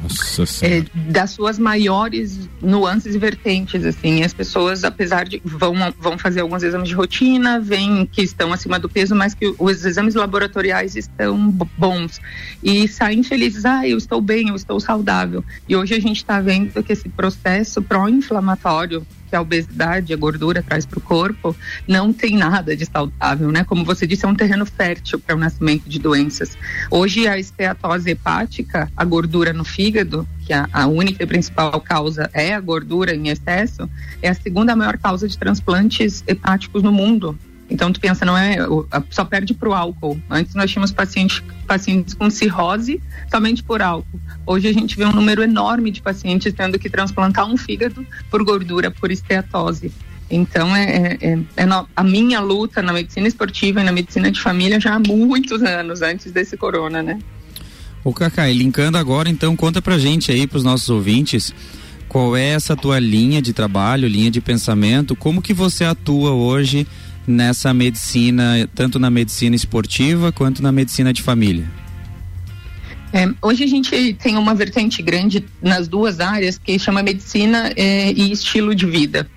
Nossa 0.02 0.64
é, 0.64 0.84
das 0.94 1.30
suas 1.30 1.58
maiores 1.58 2.48
nuances 2.62 3.14
e 3.14 3.18
vertentes, 3.18 3.84
assim, 3.84 4.22
as 4.22 4.32
pessoas, 4.32 4.84
apesar 4.84 5.26
de 5.26 5.42
vão, 5.44 5.74
vão 5.98 6.16
fazer 6.16 6.40
alguns 6.40 6.62
exames 6.62 6.88
de 6.88 6.94
rotina, 6.94 7.58
veem 7.58 8.06
que 8.06 8.22
estão 8.22 8.52
acima 8.52 8.78
do 8.78 8.88
peso, 8.88 9.14
mas 9.16 9.34
que 9.34 9.52
os 9.58 9.84
exames 9.84 10.14
laboratoriais 10.14 10.94
estão 10.94 11.50
bons 11.76 12.20
e 12.62 12.86
saem 12.86 13.24
felizes, 13.24 13.64
ah, 13.64 13.86
eu 13.86 13.98
estou 13.98 14.20
bem, 14.20 14.48
eu 14.48 14.54
estou 14.54 14.78
saudável. 14.78 15.44
E 15.68 15.74
hoje 15.74 15.94
a 15.94 16.00
gente 16.00 16.18
está 16.18 16.40
vendo 16.40 16.80
que 16.82 16.92
esse 16.92 17.08
processo 17.08 17.82
pró-inflamatório 17.82 19.04
que 19.28 19.36
a 19.36 19.40
obesidade, 19.40 20.12
a 20.12 20.16
gordura 20.16 20.62
traz 20.62 20.86
para 20.86 20.98
o 20.98 21.02
corpo, 21.02 21.54
não 21.86 22.12
tem 22.12 22.36
nada 22.36 22.76
de 22.76 22.86
saudável, 22.86 23.52
né? 23.52 23.64
Como 23.64 23.84
você 23.84 24.06
disse, 24.06 24.24
é 24.24 24.28
um 24.28 24.34
terreno 24.34 24.64
fértil 24.64 25.18
para 25.18 25.36
o 25.36 25.38
nascimento 25.38 25.88
de 25.88 25.98
doenças. 25.98 26.56
Hoje, 26.90 27.28
a 27.28 27.38
esteatose 27.38 28.10
hepática, 28.10 28.90
a 28.96 29.04
gordura 29.04 29.52
no 29.52 29.64
fígado, 29.64 30.26
que 30.44 30.52
a, 30.52 30.68
a 30.72 30.86
única 30.86 31.22
e 31.22 31.26
principal 31.26 31.80
causa 31.80 32.30
é 32.32 32.54
a 32.54 32.60
gordura 32.60 33.14
em 33.14 33.28
excesso, 33.28 33.88
é 34.22 34.28
a 34.28 34.34
segunda 34.34 34.74
maior 34.74 34.96
causa 34.96 35.28
de 35.28 35.36
transplantes 35.36 36.24
hepáticos 36.26 36.82
no 36.82 36.90
mundo. 36.90 37.38
Então 37.70 37.92
tu 37.92 38.00
pensa, 38.00 38.24
não 38.24 38.36
é, 38.36 38.56
só 39.10 39.24
perde 39.24 39.52
para 39.52 39.68
o 39.68 39.74
álcool. 39.74 40.18
Antes 40.30 40.54
nós 40.54 40.70
tínhamos 40.70 40.90
pacientes, 40.90 41.42
pacientes 41.66 42.14
com 42.14 42.30
cirrose 42.30 43.00
somente 43.30 43.62
por 43.62 43.82
álcool. 43.82 44.20
Hoje 44.46 44.68
a 44.68 44.72
gente 44.72 44.96
vê 44.96 45.04
um 45.04 45.12
número 45.12 45.42
enorme 45.42 45.90
de 45.90 46.00
pacientes 46.00 46.52
tendo 46.52 46.78
que 46.78 46.88
transplantar 46.88 47.46
um 47.46 47.56
fígado 47.56 48.06
por 48.30 48.42
gordura, 48.42 48.90
por 48.90 49.10
esteatose. 49.10 49.92
Então 50.30 50.74
é, 50.74 51.18
é, 51.20 51.38
é 51.56 51.66
no, 51.66 51.88
a 51.94 52.02
minha 52.02 52.40
luta 52.40 52.82
na 52.82 52.92
medicina 52.92 53.28
esportiva 53.28 53.80
e 53.80 53.84
na 53.84 53.92
medicina 53.92 54.30
de 54.30 54.40
família 54.40 54.80
já 54.80 54.94
há 54.94 54.98
muitos 54.98 55.62
anos 55.62 56.02
antes 56.02 56.32
desse 56.32 56.56
corona, 56.56 57.02
né? 57.02 57.18
O 58.04 58.12
Cacai, 58.12 58.52
linkando 58.52 58.96
agora, 58.96 59.28
então 59.28 59.56
conta 59.56 59.82
pra 59.82 59.98
gente 59.98 60.30
aí, 60.30 60.46
pros 60.46 60.62
nossos 60.62 60.88
ouvintes, 60.88 61.52
qual 62.08 62.36
é 62.36 62.50
essa 62.50 62.76
tua 62.76 62.98
linha 62.98 63.42
de 63.42 63.52
trabalho, 63.52 64.08
linha 64.08 64.30
de 64.30 64.40
pensamento, 64.40 65.16
como 65.16 65.42
que 65.42 65.52
você 65.52 65.84
atua 65.84 66.30
hoje 66.30 66.86
nessa 67.28 67.74
medicina, 67.74 68.68
tanto 68.74 68.98
na 68.98 69.10
medicina 69.10 69.54
esportiva 69.54 70.32
quanto 70.32 70.62
na 70.62 70.72
medicina 70.72 71.12
de 71.12 71.22
família? 71.22 71.66
É, 73.12 73.28
hoje 73.40 73.64
a 73.64 73.66
gente 73.66 74.14
tem 74.14 74.36
uma 74.36 74.54
vertente 74.54 75.02
grande 75.02 75.44
nas 75.62 75.86
duas 75.88 76.20
áreas 76.20 76.58
que 76.58 76.78
chama 76.78 77.02
medicina 77.02 77.72
é, 77.76 78.10
e 78.12 78.32
estilo 78.32 78.74
de 78.74 78.86
vida. 78.86 79.28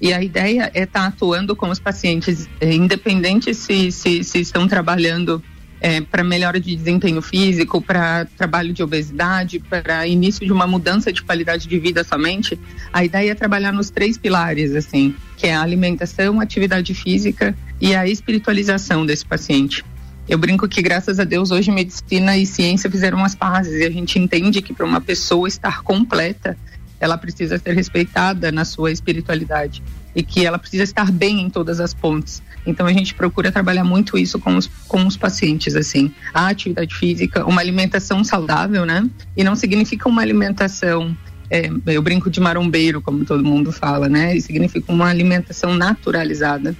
E 0.00 0.12
a 0.12 0.22
ideia 0.22 0.70
é 0.74 0.84
estar 0.84 1.00
tá 1.00 1.06
atuando 1.06 1.56
com 1.56 1.68
os 1.68 1.80
pacientes, 1.80 2.48
é, 2.60 2.72
independente 2.72 3.52
se, 3.54 3.90
se, 3.90 4.22
se 4.22 4.40
estão 4.40 4.68
trabalhando 4.68 5.42
é, 5.80 6.00
para 6.00 6.22
melhora 6.24 6.60
de 6.60 6.74
desempenho 6.74 7.20
físico, 7.20 7.80
para 7.80 8.24
trabalho 8.24 8.72
de 8.72 8.82
obesidade, 8.82 9.58
para 9.58 10.06
início 10.06 10.44
de 10.46 10.52
uma 10.52 10.66
mudança 10.66 11.12
de 11.12 11.22
qualidade 11.22 11.68
de 11.68 11.78
vida 11.78 12.04
somente, 12.04 12.58
a 12.92 13.04
ideia 13.04 13.32
é 13.32 13.34
trabalhar 13.34 13.72
nos 13.72 13.90
três 13.90 14.16
pilares, 14.16 14.74
assim, 14.74 15.14
que 15.38 15.46
é 15.46 15.54
a 15.54 15.62
alimentação, 15.62 16.40
atividade 16.40 16.92
física 16.92 17.56
e 17.80 17.94
a 17.94 18.06
espiritualização 18.06 19.06
desse 19.06 19.24
paciente. 19.24 19.84
Eu 20.28 20.36
brinco 20.36 20.68
que, 20.68 20.82
graças 20.82 21.20
a 21.20 21.24
Deus, 21.24 21.52
hoje 21.52 21.70
medicina 21.70 22.36
e 22.36 22.44
ciência 22.44 22.90
fizeram 22.90 23.24
as 23.24 23.36
pazes 23.36 23.80
e 23.80 23.84
a 23.84 23.90
gente 23.90 24.18
entende 24.18 24.60
que 24.60 24.74
para 24.74 24.84
uma 24.84 25.00
pessoa 25.00 25.46
estar 25.46 25.82
completa, 25.82 26.58
ela 27.00 27.16
precisa 27.16 27.56
ser 27.56 27.72
respeitada 27.72 28.50
na 28.50 28.64
sua 28.64 28.90
espiritualidade 28.90 29.80
e 30.14 30.22
que 30.24 30.44
ela 30.44 30.58
precisa 30.58 30.82
estar 30.82 31.12
bem 31.12 31.40
em 31.40 31.48
todas 31.48 31.78
as 31.78 31.94
pontes. 31.94 32.42
Então 32.66 32.84
a 32.86 32.92
gente 32.92 33.14
procura 33.14 33.52
trabalhar 33.52 33.84
muito 33.84 34.18
isso 34.18 34.40
com 34.40 34.56
os, 34.56 34.66
com 34.88 35.06
os 35.06 35.16
pacientes, 35.16 35.76
assim. 35.76 36.12
A 36.34 36.48
atividade 36.48 36.92
física, 36.96 37.46
uma 37.46 37.60
alimentação 37.60 38.24
saudável, 38.24 38.84
né? 38.84 39.08
E 39.36 39.44
não 39.44 39.54
significa 39.54 40.08
uma 40.08 40.20
alimentação 40.20 41.16
é, 41.50 41.70
eu 41.86 42.02
brinco 42.02 42.30
de 42.30 42.40
marombeiro, 42.40 43.00
como 43.00 43.24
todo 43.24 43.44
mundo 43.44 43.72
fala, 43.72 44.08
né? 44.08 44.36
E 44.36 44.40
significa 44.40 44.92
uma 44.92 45.08
alimentação 45.08 45.74
naturalizada, 45.74 46.76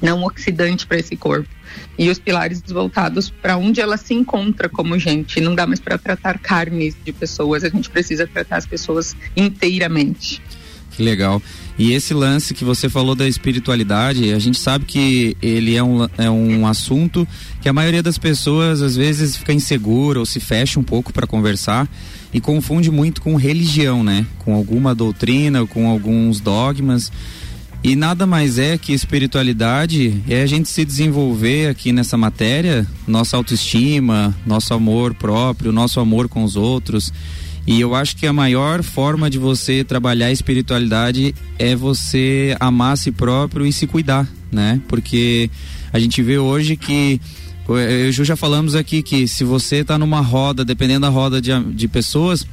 não 0.00 0.22
oxidante 0.24 0.86
para 0.86 0.98
esse 0.98 1.16
corpo. 1.16 1.48
E 1.98 2.08
os 2.08 2.18
pilares 2.18 2.62
voltados 2.66 3.28
para 3.28 3.56
onde 3.56 3.80
ela 3.80 3.96
se 3.96 4.14
encontra 4.14 4.68
como 4.68 4.98
gente. 4.98 5.40
Não 5.40 5.54
dá 5.54 5.66
mais 5.66 5.80
para 5.80 5.98
tratar 5.98 6.38
carnes 6.38 6.96
de 7.04 7.12
pessoas, 7.12 7.64
a 7.64 7.68
gente 7.68 7.90
precisa 7.90 8.26
tratar 8.26 8.56
as 8.56 8.66
pessoas 8.66 9.14
inteiramente. 9.36 10.42
Que 10.96 11.02
legal. 11.02 11.42
E 11.78 11.92
esse 11.92 12.14
lance 12.14 12.54
que 12.54 12.64
você 12.64 12.88
falou 12.88 13.14
da 13.14 13.28
espiritualidade, 13.28 14.32
a 14.32 14.38
gente 14.38 14.58
sabe 14.58 14.86
que 14.86 15.36
ele 15.42 15.76
é 15.76 15.82
um, 15.82 16.08
é 16.16 16.30
um 16.30 16.66
assunto 16.66 17.28
que 17.60 17.68
a 17.68 17.72
maioria 17.72 18.02
das 18.02 18.16
pessoas 18.16 18.80
às 18.80 18.96
vezes 18.96 19.36
fica 19.36 19.52
insegura 19.52 20.18
ou 20.18 20.24
se 20.24 20.40
fecha 20.40 20.80
um 20.80 20.82
pouco 20.82 21.12
para 21.12 21.26
conversar 21.26 21.86
e 22.32 22.40
confunde 22.40 22.90
muito 22.90 23.20
com 23.20 23.36
religião, 23.36 24.02
né? 24.02 24.26
Com 24.38 24.54
alguma 24.54 24.94
doutrina, 24.94 25.66
com 25.66 25.86
alguns 25.86 26.40
dogmas. 26.40 27.12
E 27.84 27.94
nada 27.94 28.26
mais 28.26 28.58
é 28.58 28.78
que 28.78 28.94
espiritualidade 28.94 30.22
é 30.26 30.40
a 30.40 30.46
gente 30.46 30.70
se 30.70 30.82
desenvolver 30.82 31.68
aqui 31.68 31.92
nessa 31.92 32.16
matéria, 32.16 32.86
nossa 33.06 33.36
autoestima, 33.36 34.34
nosso 34.46 34.72
amor 34.72 35.12
próprio, 35.12 35.72
nosso 35.72 36.00
amor 36.00 36.26
com 36.26 36.42
os 36.42 36.56
outros. 36.56 37.12
E 37.66 37.80
eu 37.80 37.94
acho 37.94 38.16
que 38.16 38.26
a 38.26 38.32
maior 38.32 38.82
forma 38.82 39.28
de 39.28 39.38
você 39.38 39.82
trabalhar 39.82 40.26
a 40.26 40.32
espiritualidade 40.32 41.34
é 41.58 41.74
você 41.74 42.56
amar 42.60 42.92
a 42.92 42.96
si 42.96 43.10
próprio 43.10 43.66
e 43.66 43.72
se 43.72 43.86
cuidar, 43.86 44.28
né? 44.52 44.80
Porque 44.86 45.50
a 45.92 45.98
gente 45.98 46.22
vê 46.22 46.38
hoje 46.38 46.76
que 46.76 47.20
eu 47.68 48.08
e 48.08 48.12
Ju 48.12 48.24
já 48.24 48.36
falamos 48.36 48.76
aqui 48.76 49.02
que 49.02 49.26
se 49.26 49.42
você 49.42 49.76
está 49.76 49.98
numa 49.98 50.20
roda, 50.20 50.64
dependendo 50.64 51.00
da 51.00 51.08
roda 51.08 51.40
de, 51.40 51.50
de 51.72 51.88
pessoas, 51.88 52.46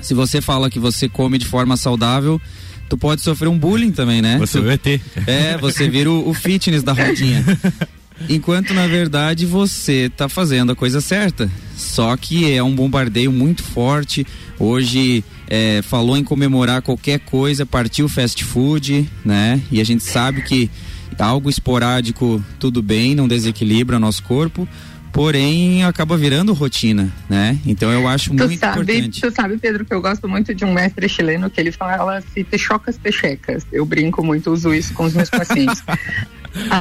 se 0.00 0.14
você 0.14 0.40
fala 0.40 0.70
que 0.70 0.78
você 0.78 1.08
come 1.08 1.36
de 1.36 1.44
forma 1.44 1.76
saudável, 1.76 2.40
tu 2.88 2.96
pode 2.96 3.20
sofrer 3.20 3.48
um 3.48 3.58
bullying 3.58 3.90
também, 3.90 4.22
né? 4.22 4.38
Você 4.38 4.60
vai 4.60 4.78
ter. 4.78 5.02
É, 5.26 5.58
você 5.58 5.88
vira 5.90 6.10
o, 6.10 6.26
o 6.26 6.32
fitness 6.32 6.82
da 6.82 6.92
rodinha. 6.92 7.44
Enquanto 8.28 8.72
na 8.74 8.86
verdade 8.86 9.46
você 9.46 10.06
está 10.06 10.28
fazendo 10.28 10.72
a 10.72 10.76
coisa 10.76 11.00
certa. 11.00 11.50
Só 11.76 12.16
que 12.16 12.52
é 12.52 12.62
um 12.62 12.74
bombardeio 12.74 13.30
muito 13.30 13.62
forte. 13.62 14.26
Hoje 14.58 15.22
é, 15.48 15.80
falou 15.82 16.16
em 16.16 16.24
comemorar 16.24 16.82
qualquer 16.82 17.20
coisa, 17.20 17.64
partiu 17.64 18.08
fast 18.08 18.42
food, 18.42 19.08
né? 19.24 19.60
E 19.70 19.80
a 19.80 19.84
gente 19.84 20.02
sabe 20.02 20.42
que 20.42 20.70
algo 21.18 21.48
esporádico, 21.48 22.42
tudo 22.58 22.82
bem, 22.82 23.14
não 23.14 23.28
desequilibra 23.28 23.98
nosso 23.98 24.22
corpo, 24.22 24.68
porém 25.12 25.84
acaba 25.84 26.16
virando 26.16 26.52
rotina, 26.52 27.12
né? 27.28 27.58
Então 27.66 27.90
eu 27.90 28.06
acho 28.06 28.30
tu 28.30 28.36
muito 28.36 28.58
sabe, 28.58 28.80
importante. 28.82 29.20
Tu 29.20 29.30
sabe, 29.30 29.58
Pedro, 29.58 29.84
que 29.84 29.92
eu 29.92 30.00
gosto 30.00 30.28
muito 30.28 30.54
de 30.54 30.64
um 30.64 30.72
mestre 30.72 31.08
chileno 31.08 31.50
que 31.50 31.60
ele 31.60 31.72
fala 31.72 32.20
se 32.20 32.44
te 32.44 32.58
chocas, 32.58 32.96
te 32.96 33.10
checas. 33.10 33.66
Eu 33.72 33.84
brinco 33.84 34.24
muito, 34.24 34.52
uso 34.52 34.72
isso 34.74 34.92
com 34.94 35.04
os 35.04 35.14
meus 35.14 35.30
pacientes. 35.30 35.82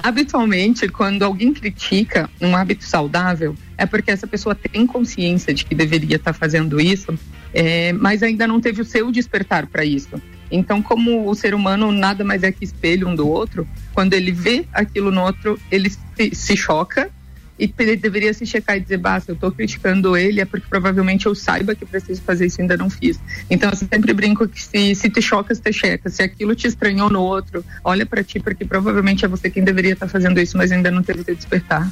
Habitualmente, 0.03 0.87
quando 0.87 1.23
alguém 1.23 1.53
critica 1.53 2.29
um 2.41 2.55
hábito 2.55 2.83
saudável, 2.83 3.55
é 3.77 3.85
porque 3.85 4.11
essa 4.11 4.25
pessoa 4.25 4.55
tem 4.55 4.87
consciência 4.87 5.53
de 5.53 5.65
que 5.65 5.75
deveria 5.75 6.15
estar 6.15 6.33
fazendo 6.33 6.79
isso, 6.79 7.17
é, 7.53 7.93
mas 7.93 8.23
ainda 8.23 8.47
não 8.47 8.59
teve 8.59 8.81
o 8.81 8.85
seu 8.85 9.11
despertar 9.11 9.67
para 9.67 9.83
isso. 9.83 10.21
Então, 10.49 10.81
como 10.81 11.29
o 11.29 11.35
ser 11.35 11.53
humano 11.53 11.91
nada 11.91 12.23
mais 12.23 12.43
é 12.43 12.51
que 12.51 12.63
espelho 12.63 13.07
um 13.07 13.15
do 13.15 13.27
outro, 13.27 13.67
quando 13.93 14.13
ele 14.13 14.31
vê 14.31 14.65
aquilo 14.73 15.11
no 15.11 15.21
outro, 15.21 15.59
ele 15.69 15.89
se, 15.89 16.33
se 16.33 16.55
choca 16.55 17.11
e 17.57 17.67
deveria 17.95 18.33
se 18.33 18.45
checar 18.45 18.77
e 18.77 18.79
dizer, 18.79 18.97
basta, 18.97 19.31
eu 19.31 19.35
estou 19.35 19.51
criticando 19.51 20.15
ele, 20.15 20.41
é 20.41 20.45
porque 20.45 20.67
provavelmente 20.69 21.25
eu 21.25 21.33
saiba 21.33 21.73
que 21.75 21.85
preciso 21.85 22.21
fazer 22.21 22.45
isso 22.45 22.59
e 22.59 22.61
ainda 22.61 22.77
não 22.77 22.89
fiz. 22.89 23.19
Então 23.49 23.69
eu 23.69 23.75
sempre 23.75 24.13
brinco 24.13 24.47
que 24.47 24.61
se, 24.61 24.95
se 24.95 25.09
te 25.09 25.21
choca, 25.21 25.55
te 25.55 25.73
checa. 25.73 26.09
Se 26.09 26.21
aquilo 26.21 26.55
te 26.55 26.67
estranhou 26.67 27.09
no 27.09 27.21
outro, 27.21 27.63
olha 27.83 28.05
para 28.05 28.23
ti, 28.23 28.39
porque 28.39 28.65
provavelmente 28.65 29.25
é 29.25 29.27
você 29.27 29.49
quem 29.49 29.63
deveria 29.63 29.93
estar 29.93 30.05
tá 30.05 30.11
fazendo 30.11 30.39
isso, 30.39 30.57
mas 30.57 30.71
ainda 30.71 30.91
não 30.91 31.01
teve 31.01 31.23
que 31.23 31.33
despertar. 31.33 31.91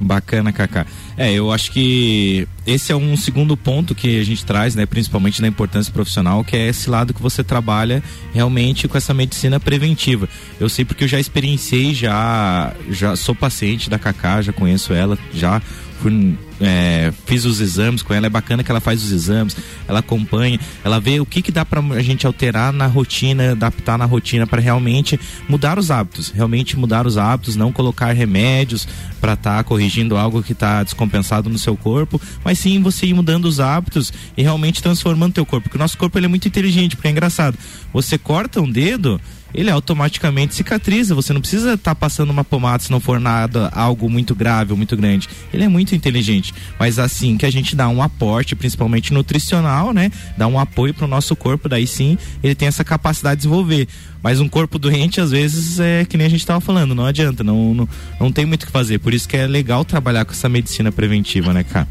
Bacana, 0.00 0.52
Kaká. 0.52 0.86
É, 1.16 1.32
eu 1.32 1.52
acho 1.52 1.70
que 1.72 2.46
esse 2.66 2.92
é 2.92 2.96
um 2.96 3.16
segundo 3.16 3.56
ponto 3.56 3.94
que 3.94 4.18
a 4.20 4.24
gente 4.24 4.44
traz, 4.44 4.74
né, 4.74 4.86
principalmente 4.86 5.42
na 5.42 5.48
importância 5.48 5.92
profissional, 5.92 6.44
que 6.44 6.56
é 6.56 6.68
esse 6.68 6.88
lado 6.88 7.12
que 7.12 7.20
você 7.20 7.44
trabalha 7.44 8.02
realmente 8.32 8.88
com 8.88 8.96
essa 8.96 9.12
medicina 9.12 9.60
preventiva. 9.60 10.28
Eu 10.58 10.68
sei 10.68 10.84
porque 10.84 11.04
eu 11.04 11.08
já 11.08 11.20
experienciei, 11.20 11.94
já 11.94 12.72
já 12.90 13.16
sou 13.16 13.34
paciente 13.34 13.90
da 13.90 13.98
Kaká, 13.98 14.40
já 14.42 14.52
conheço 14.52 14.92
ela, 14.92 15.18
já 15.34 15.60
fui 16.00 16.36
é, 16.60 17.12
fiz 17.26 17.44
os 17.44 17.60
exames 17.60 18.02
com 18.02 18.14
ela, 18.14 18.26
é 18.26 18.30
bacana 18.30 18.62
que 18.62 18.70
ela 18.70 18.80
faz 18.80 19.02
os 19.02 19.10
exames, 19.10 19.56
ela 19.88 19.98
acompanha, 19.98 20.60
ela 20.84 21.00
vê 21.00 21.18
o 21.18 21.26
que 21.26 21.42
que 21.42 21.50
dá 21.50 21.64
pra 21.64 21.80
a 21.80 22.02
gente 22.02 22.26
alterar 22.26 22.72
na 22.72 22.86
rotina, 22.86 23.52
adaptar 23.52 23.98
na 23.98 24.04
rotina 24.04 24.46
para 24.46 24.60
realmente 24.60 25.18
mudar 25.48 25.78
os 25.78 25.90
hábitos, 25.90 26.30
realmente 26.30 26.78
mudar 26.78 27.06
os 27.06 27.18
hábitos, 27.18 27.56
não 27.56 27.72
colocar 27.72 28.12
remédios 28.12 28.86
para 29.20 29.32
estar 29.32 29.58
tá 29.58 29.64
corrigindo 29.64 30.16
algo 30.16 30.42
que 30.42 30.52
está 30.52 30.84
descompensado 31.02 31.50
no 31.50 31.58
seu 31.58 31.76
corpo, 31.76 32.20
mas 32.44 32.58
sim 32.58 32.80
você 32.80 33.06
ir 33.06 33.14
mudando 33.14 33.44
os 33.46 33.60
hábitos 33.60 34.12
e 34.36 34.42
realmente 34.42 34.82
transformando 34.82 35.34
teu 35.34 35.44
corpo, 35.44 35.64
porque 35.64 35.76
o 35.76 35.80
nosso 35.80 35.98
corpo 35.98 36.18
ele 36.18 36.26
é 36.26 36.28
muito 36.28 36.46
inteligente, 36.46 36.96
porque 36.96 37.08
é 37.08 37.10
engraçado. 37.10 37.58
Você 37.92 38.16
corta 38.16 38.60
um 38.60 38.70
dedo, 38.70 39.20
ele 39.54 39.70
automaticamente 39.70 40.54
cicatriza. 40.54 41.14
Você 41.14 41.32
não 41.32 41.40
precisa 41.40 41.74
estar 41.74 41.94
tá 41.94 41.94
passando 41.94 42.30
uma 42.30 42.44
pomada 42.44 42.82
se 42.82 42.90
não 42.90 43.00
for 43.00 43.20
nada, 43.20 43.68
algo 43.68 44.08
muito 44.08 44.34
grave 44.34 44.72
ou 44.72 44.76
muito 44.76 44.96
grande. 44.96 45.28
Ele 45.52 45.64
é 45.64 45.68
muito 45.68 45.94
inteligente. 45.94 46.54
Mas 46.78 46.98
assim 46.98 47.36
que 47.36 47.46
a 47.46 47.50
gente 47.50 47.76
dá 47.76 47.88
um 47.88 48.02
aporte, 48.02 48.54
principalmente 48.54 49.12
nutricional, 49.12 49.92
né? 49.92 50.10
Dá 50.36 50.46
um 50.46 50.58
apoio 50.58 50.94
para 50.94 51.04
o 51.04 51.08
nosso 51.08 51.34
corpo, 51.36 51.68
daí 51.68 51.86
sim 51.86 52.18
ele 52.42 52.54
tem 52.54 52.68
essa 52.68 52.84
capacidade 52.84 53.36
de 53.36 53.42
desenvolver. 53.42 53.88
Mas 54.22 54.40
um 54.40 54.48
corpo 54.48 54.78
doente, 54.78 55.20
às 55.20 55.32
vezes, 55.32 55.80
é 55.80 56.04
que 56.04 56.16
nem 56.16 56.26
a 56.26 56.30
gente 56.30 56.40
estava 56.40 56.60
falando, 56.60 56.94
não 56.94 57.04
adianta, 57.04 57.42
não, 57.42 57.74
não, 57.74 57.88
não 58.20 58.30
tem 58.30 58.46
muito 58.46 58.62
o 58.62 58.66
que 58.66 58.72
fazer. 58.72 58.98
Por 58.98 59.12
isso 59.12 59.28
que 59.28 59.36
é 59.36 59.46
legal 59.46 59.84
trabalhar 59.84 60.24
com 60.24 60.32
essa 60.32 60.48
medicina 60.48 60.92
preventiva, 60.92 61.52
né, 61.52 61.64
cara? 61.64 61.88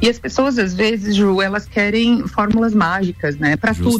E 0.00 0.08
as 0.08 0.18
pessoas, 0.18 0.58
às 0.58 0.74
vezes, 0.74 1.14
Ju, 1.14 1.40
elas 1.40 1.66
querem 1.66 2.26
fórmulas 2.26 2.74
mágicas, 2.74 3.36
né? 3.36 3.56
Para 3.56 3.74
tudo. 3.74 3.98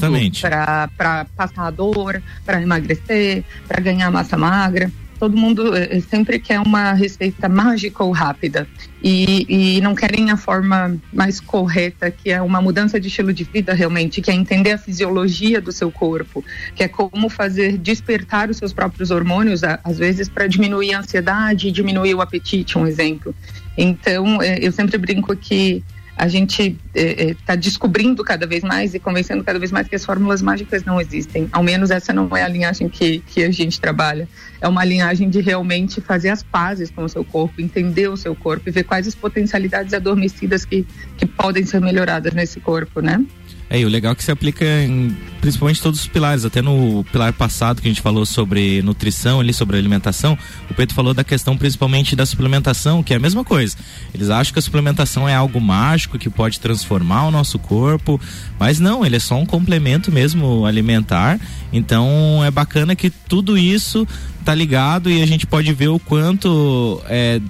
Para 0.96 1.26
passar 1.37 1.66
a 1.66 1.70
dor, 1.70 2.23
para 2.44 2.62
emagrecer, 2.62 3.44
para 3.66 3.80
ganhar 3.80 4.11
massa 4.11 4.37
magra. 4.37 4.90
Todo 5.18 5.37
mundo 5.37 5.75
eh, 5.75 6.00
sempre 6.00 6.38
quer 6.38 6.61
uma 6.61 6.92
receita 6.92 7.49
mágica 7.49 8.04
ou 8.04 8.12
rápida. 8.12 8.68
E, 9.08 9.76
e 9.76 9.80
não 9.82 9.94
querem 9.94 10.32
a 10.32 10.36
forma 10.36 10.96
mais 11.12 11.38
correta, 11.38 12.10
que 12.10 12.28
é 12.28 12.42
uma 12.42 12.60
mudança 12.60 12.98
de 12.98 13.06
estilo 13.06 13.32
de 13.32 13.44
vida 13.44 13.72
realmente, 13.72 14.20
que 14.20 14.32
é 14.32 14.34
entender 14.34 14.72
a 14.72 14.78
fisiologia 14.78 15.60
do 15.60 15.70
seu 15.70 15.92
corpo, 15.92 16.44
que 16.75 16.82
é 16.82 16.88
como 16.88 17.28
fazer 17.28 17.78
despertar 17.78 18.50
os 18.50 18.56
seus 18.56 18.72
próprios 18.72 19.12
hormônios, 19.12 19.62
às 19.62 19.96
vezes, 19.96 20.28
para 20.28 20.48
diminuir 20.48 20.92
a 20.92 20.98
ansiedade, 20.98 21.70
diminuir 21.70 22.14
o 22.14 22.20
apetite, 22.20 22.76
um 22.76 22.84
exemplo. 22.84 23.32
Então, 23.78 24.42
é, 24.42 24.58
eu 24.58 24.72
sempre 24.72 24.98
brinco 24.98 25.36
que 25.36 25.84
a 26.16 26.28
gente 26.28 26.76
está 26.94 27.52
é, 27.52 27.54
é, 27.54 27.56
descobrindo 27.56 28.25
cada 28.25 28.46
vez 28.46 28.64
mais 28.64 28.94
e 28.94 28.99
convencendo 28.99 29.44
cada 29.44 29.58
vez 29.58 29.70
mais 29.70 29.87
que 29.87 29.94
as 29.94 30.04
fórmulas 30.04 30.40
mágicas 30.40 30.82
não 30.82 30.99
existem. 30.99 31.46
Ao 31.52 31.62
menos 31.62 31.90
essa 31.90 32.12
não 32.12 32.35
é 32.35 32.42
a 32.42 32.49
linhagem 32.49 32.88
que, 32.88 33.18
que 33.20 33.44
a 33.44 33.50
gente 33.50 33.78
trabalha. 33.78 34.26
É 34.58 34.66
uma 34.66 34.82
linhagem 34.82 35.28
de 35.28 35.40
realmente 35.40 36.00
fazer 36.00 36.30
as 36.30 36.42
pazes 36.42 36.90
com 36.90 37.04
o 37.04 37.08
seu 37.08 37.23
corpo, 37.23 37.61
entender 37.61 38.08
o 38.08 38.16
seu 38.16 38.35
corpo 38.35 38.66
e 38.68 38.73
ver 38.73 38.85
quais 38.85 39.06
as 39.06 39.14
potencialidades 39.14 39.92
adormecidas 39.92 40.64
que, 40.64 40.87
que 41.18 41.26
podem 41.26 41.66
ser 41.66 41.82
melhoradas 41.82 42.32
nesse 42.32 42.61
corpo, 42.61 43.00
né? 43.00 43.23
É, 43.68 43.80
e 43.80 43.85
o 43.85 43.88
legal 43.88 44.12
é 44.12 44.14
que 44.14 44.23
se 44.23 44.30
aplica 44.30 44.64
em 44.64 45.16
principalmente 45.40 45.80
todos 45.80 46.00
os 46.00 46.06
pilares, 46.06 46.44
até 46.44 46.61
no 46.61 47.04
pilar 47.12 47.32
passado 47.32 47.80
que 47.80 47.88
a 47.88 47.90
gente 47.90 48.00
falou 48.00 48.26
sobre 48.26 48.82
nutrição 48.82 49.40
ali, 49.40 49.52
sobre 49.52 49.76
alimentação, 49.76 50.37
o 50.70 50.75
Pedro 50.75 50.94
falou 50.94 51.14
da 51.14 51.23
questão 51.23 51.56
principalmente 51.56 52.16
da 52.16 52.26
suplementação, 52.26 53.02
que 53.02 53.12
é 53.12 53.16
a 53.16 53.20
mesma 53.20 53.44
coisa. 53.44 53.76
Eles 54.14 54.30
acham 54.30 54.52
que 54.52 54.58
a 54.58 54.62
suplementação 54.62 55.28
é 55.28 55.35
algo 55.35 55.61
mágico 55.61 56.18
que 56.18 56.28
pode 56.28 56.58
transformar 56.58 57.26
o 57.26 57.30
nosso 57.30 57.58
corpo, 57.58 58.20
mas 58.58 58.80
não, 58.80 59.04
ele 59.04 59.16
é 59.16 59.20
só 59.20 59.37
um 59.37 59.46
complemento 59.46 60.11
mesmo 60.11 60.64
alimentar. 60.66 61.38
Então 61.73 62.42
é 62.44 62.50
bacana 62.50 62.96
que 62.96 63.11
tudo 63.11 63.56
isso 63.56 64.06
tá 64.44 64.54
ligado 64.54 65.11
e 65.11 65.23
a 65.23 65.26
gente 65.26 65.46
pode 65.46 65.73
ver 65.73 65.88
o 65.88 65.99
quanto 65.99 67.00
é, 67.06 67.40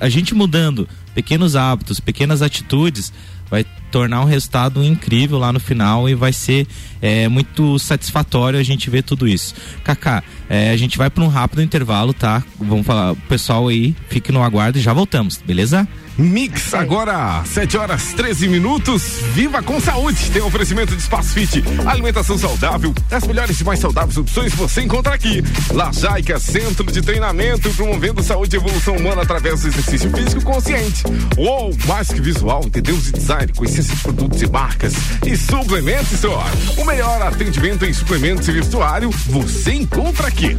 a 0.00 0.08
gente 0.08 0.34
mudando 0.34 0.88
pequenos 1.14 1.56
hábitos, 1.56 2.00
pequenas 2.00 2.42
atitudes, 2.42 3.12
vai 3.50 3.64
tornar 3.94 4.22
um 4.22 4.24
resultado 4.24 4.82
incrível 4.82 5.38
lá 5.38 5.52
no 5.52 5.60
final 5.60 6.08
e 6.08 6.16
vai 6.16 6.32
ser 6.32 6.66
é, 7.00 7.28
muito 7.28 7.78
satisfatório 7.78 8.58
a 8.58 8.62
gente 8.64 8.90
ver 8.90 9.04
tudo 9.04 9.28
isso. 9.28 9.54
Kaká, 9.84 10.20
é, 10.50 10.70
a 10.70 10.76
gente 10.76 10.98
vai 10.98 11.08
para 11.08 11.22
um 11.22 11.28
rápido 11.28 11.62
intervalo, 11.62 12.12
tá? 12.12 12.42
Vamos 12.58 12.84
falar, 12.84 13.12
o 13.12 13.16
pessoal 13.28 13.68
aí, 13.68 13.94
fique 14.08 14.32
no 14.32 14.42
aguardo 14.42 14.78
e 14.78 14.82
já 14.82 14.92
voltamos, 14.92 15.40
beleza? 15.46 15.86
Mix 16.16 16.72
agora, 16.74 17.42
7 17.44 17.76
horas 17.76 18.12
13 18.12 18.48
minutos. 18.48 19.02
Viva 19.32 19.62
com 19.62 19.80
saúde! 19.80 20.30
Tem 20.30 20.40
oferecimento 20.42 20.94
de 20.94 21.02
Espaço 21.02 21.30
Fit, 21.30 21.64
alimentação 21.86 22.38
saudável, 22.38 22.94
as 23.10 23.26
melhores 23.26 23.60
e 23.60 23.64
mais 23.64 23.80
saudáveis 23.80 24.16
opções 24.16 24.54
você 24.54 24.82
encontra 24.82 25.14
aqui. 25.14 25.42
Lajaica, 25.72 26.38
centro 26.38 26.84
de 26.90 27.02
treinamento, 27.02 27.68
promovendo 27.70 28.22
saúde 28.22 28.54
e 28.54 28.58
evolução 28.58 28.96
humana 28.96 29.22
através 29.22 29.62
do 29.62 29.68
exercício 29.68 30.10
físico 30.10 30.42
consciente. 30.42 31.02
Uou, 31.36 31.74
mais 31.86 32.08
que 32.08 32.20
visual, 32.20 32.62
entendeu? 32.64 32.96
De 32.96 33.12
design, 33.12 33.52
com 33.52 33.64
essência 33.64 33.94
de 33.94 34.02
produtos 34.02 34.40
e 34.40 34.46
marcas. 34.46 34.94
E 35.26 35.36
Suplemento 35.36 36.14
Store. 36.14 36.50
O 36.78 36.84
melhor 36.84 37.22
atendimento 37.22 37.84
em 37.84 37.92
suplementos 37.92 38.46
e 38.46 38.52
vestuário 38.52 39.10
você 39.26 39.74
encontra 39.74 40.28
aqui. 40.28 40.56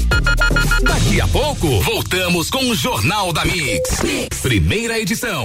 Daqui 0.82 1.22
a 1.22 1.28
pouco, 1.28 1.80
voltamos 1.82 2.50
com 2.50 2.70
o 2.70 2.76
Jornal 2.76 3.32
da 3.32 3.46
mix. 3.46 4.02
Primeira 4.42 5.00
edição. 5.00 5.45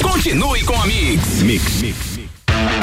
Continue 0.00 0.64
com 0.64 0.80
a 0.80 0.86
Mix. 0.86 1.42
Mix, 1.42 1.82
Mix. 1.82 2.11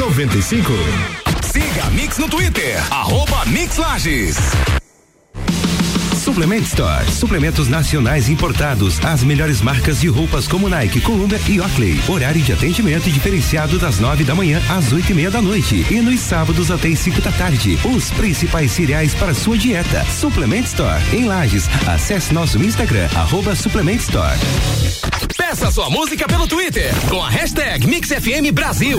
95. 0.00 0.72
Siga 1.52 1.84
a 1.84 1.90
Mix 1.90 2.16
no 2.16 2.26
Twitter, 2.26 2.82
arroba 2.90 3.44
Mix 3.44 3.76
Lages. 3.76 4.36
Suplement 6.16 6.62
Store. 6.62 7.04
Suplementos 7.10 7.68
nacionais 7.68 8.30
importados. 8.30 8.98
As 9.04 9.22
melhores 9.22 9.60
marcas 9.60 10.00
de 10.00 10.08
roupas 10.08 10.48
como 10.48 10.70
Nike, 10.70 11.02
Columbia 11.02 11.38
e 11.46 11.60
Oakley. 11.60 12.00
Horário 12.08 12.40
de 12.40 12.50
atendimento 12.50 13.10
diferenciado 13.10 13.78
das 13.78 13.98
nove 13.98 14.24
da 14.24 14.34
manhã 14.34 14.62
às 14.70 14.90
oito 14.90 15.10
e 15.10 15.14
meia 15.14 15.30
da 15.30 15.42
noite. 15.42 15.84
E 15.90 16.00
nos 16.00 16.20
sábados 16.20 16.70
até 16.70 16.88
as 16.88 16.98
cinco 16.98 17.20
da 17.20 17.32
tarde. 17.32 17.78
Os 17.84 18.10
principais 18.10 18.72
cereais 18.72 19.14
para 19.14 19.34
sua 19.34 19.58
dieta. 19.58 20.02
Suplement 20.06 20.64
Store. 20.64 21.02
Em 21.12 21.26
Lages. 21.26 21.68
Acesse 21.86 22.32
nosso 22.32 22.56
Instagram, 22.62 23.08
arroba 23.14 23.54
Suplement 23.54 23.96
Store. 23.96 24.38
Peça 25.36 25.70
sua 25.70 25.90
música 25.90 26.26
pelo 26.26 26.48
Twitter 26.48 26.90
com 27.10 27.22
a 27.22 27.28
hashtag 27.28 27.86
MixFM 27.86 28.50
Brasil. 28.50 28.98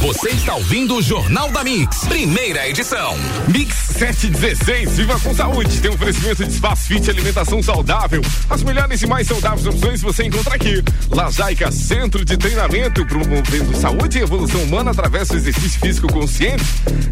Você 0.00 0.30
está 0.30 0.54
ouvindo 0.54 0.96
o 0.96 1.02
Jornal 1.02 1.50
da 1.50 1.62
Mix, 1.62 2.06
primeira 2.06 2.66
edição. 2.66 3.14
Mix 3.48 3.74
716, 3.98 4.96
viva 4.96 5.20
com 5.20 5.34
saúde. 5.34 5.78
Tem 5.78 5.90
um 5.90 5.94
oferecimento 5.94 6.42
de 6.42 6.54
espaço 6.54 6.84
fit 6.84 7.10
alimentação 7.10 7.62
saudável. 7.62 8.22
As 8.48 8.62
melhores 8.62 9.02
e 9.02 9.06
mais 9.06 9.26
saudáveis 9.26 9.66
opções 9.66 10.00
você 10.00 10.24
encontra 10.24 10.54
aqui. 10.54 10.82
Lajaica 11.10 11.70
Centro 11.70 12.24
de 12.24 12.36
Treinamento, 12.36 13.04
promovendo 13.04 13.76
saúde 13.76 14.18
e 14.18 14.22
evolução 14.22 14.62
humana 14.62 14.90
através 14.92 15.28
do 15.28 15.36
exercício 15.36 15.78
físico 15.80 16.10
consciente. 16.10 16.64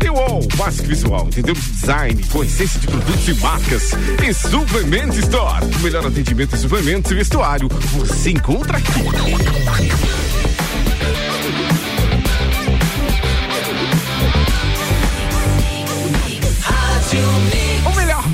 E 0.02 0.08
UOL, 0.08 0.40
que 0.40 0.86
visual, 0.86 1.26
entendeu? 1.26 1.54
Design, 1.54 2.22
com 2.32 2.42
essência 2.42 2.80
de 2.80 2.86
produtos 2.86 3.28
e 3.28 3.34
marcas. 3.34 3.90
E 4.26 4.32
Suplement 4.32 5.14
Store, 5.18 5.66
o 5.66 5.78
melhor 5.80 6.06
atendimento 6.06 6.56
em 6.56 6.58
suplementos 6.58 7.10
e 7.10 7.14
vestuário. 7.14 7.68
Você 7.68 8.30
encontra 8.30 8.78
aqui. 8.78 10.27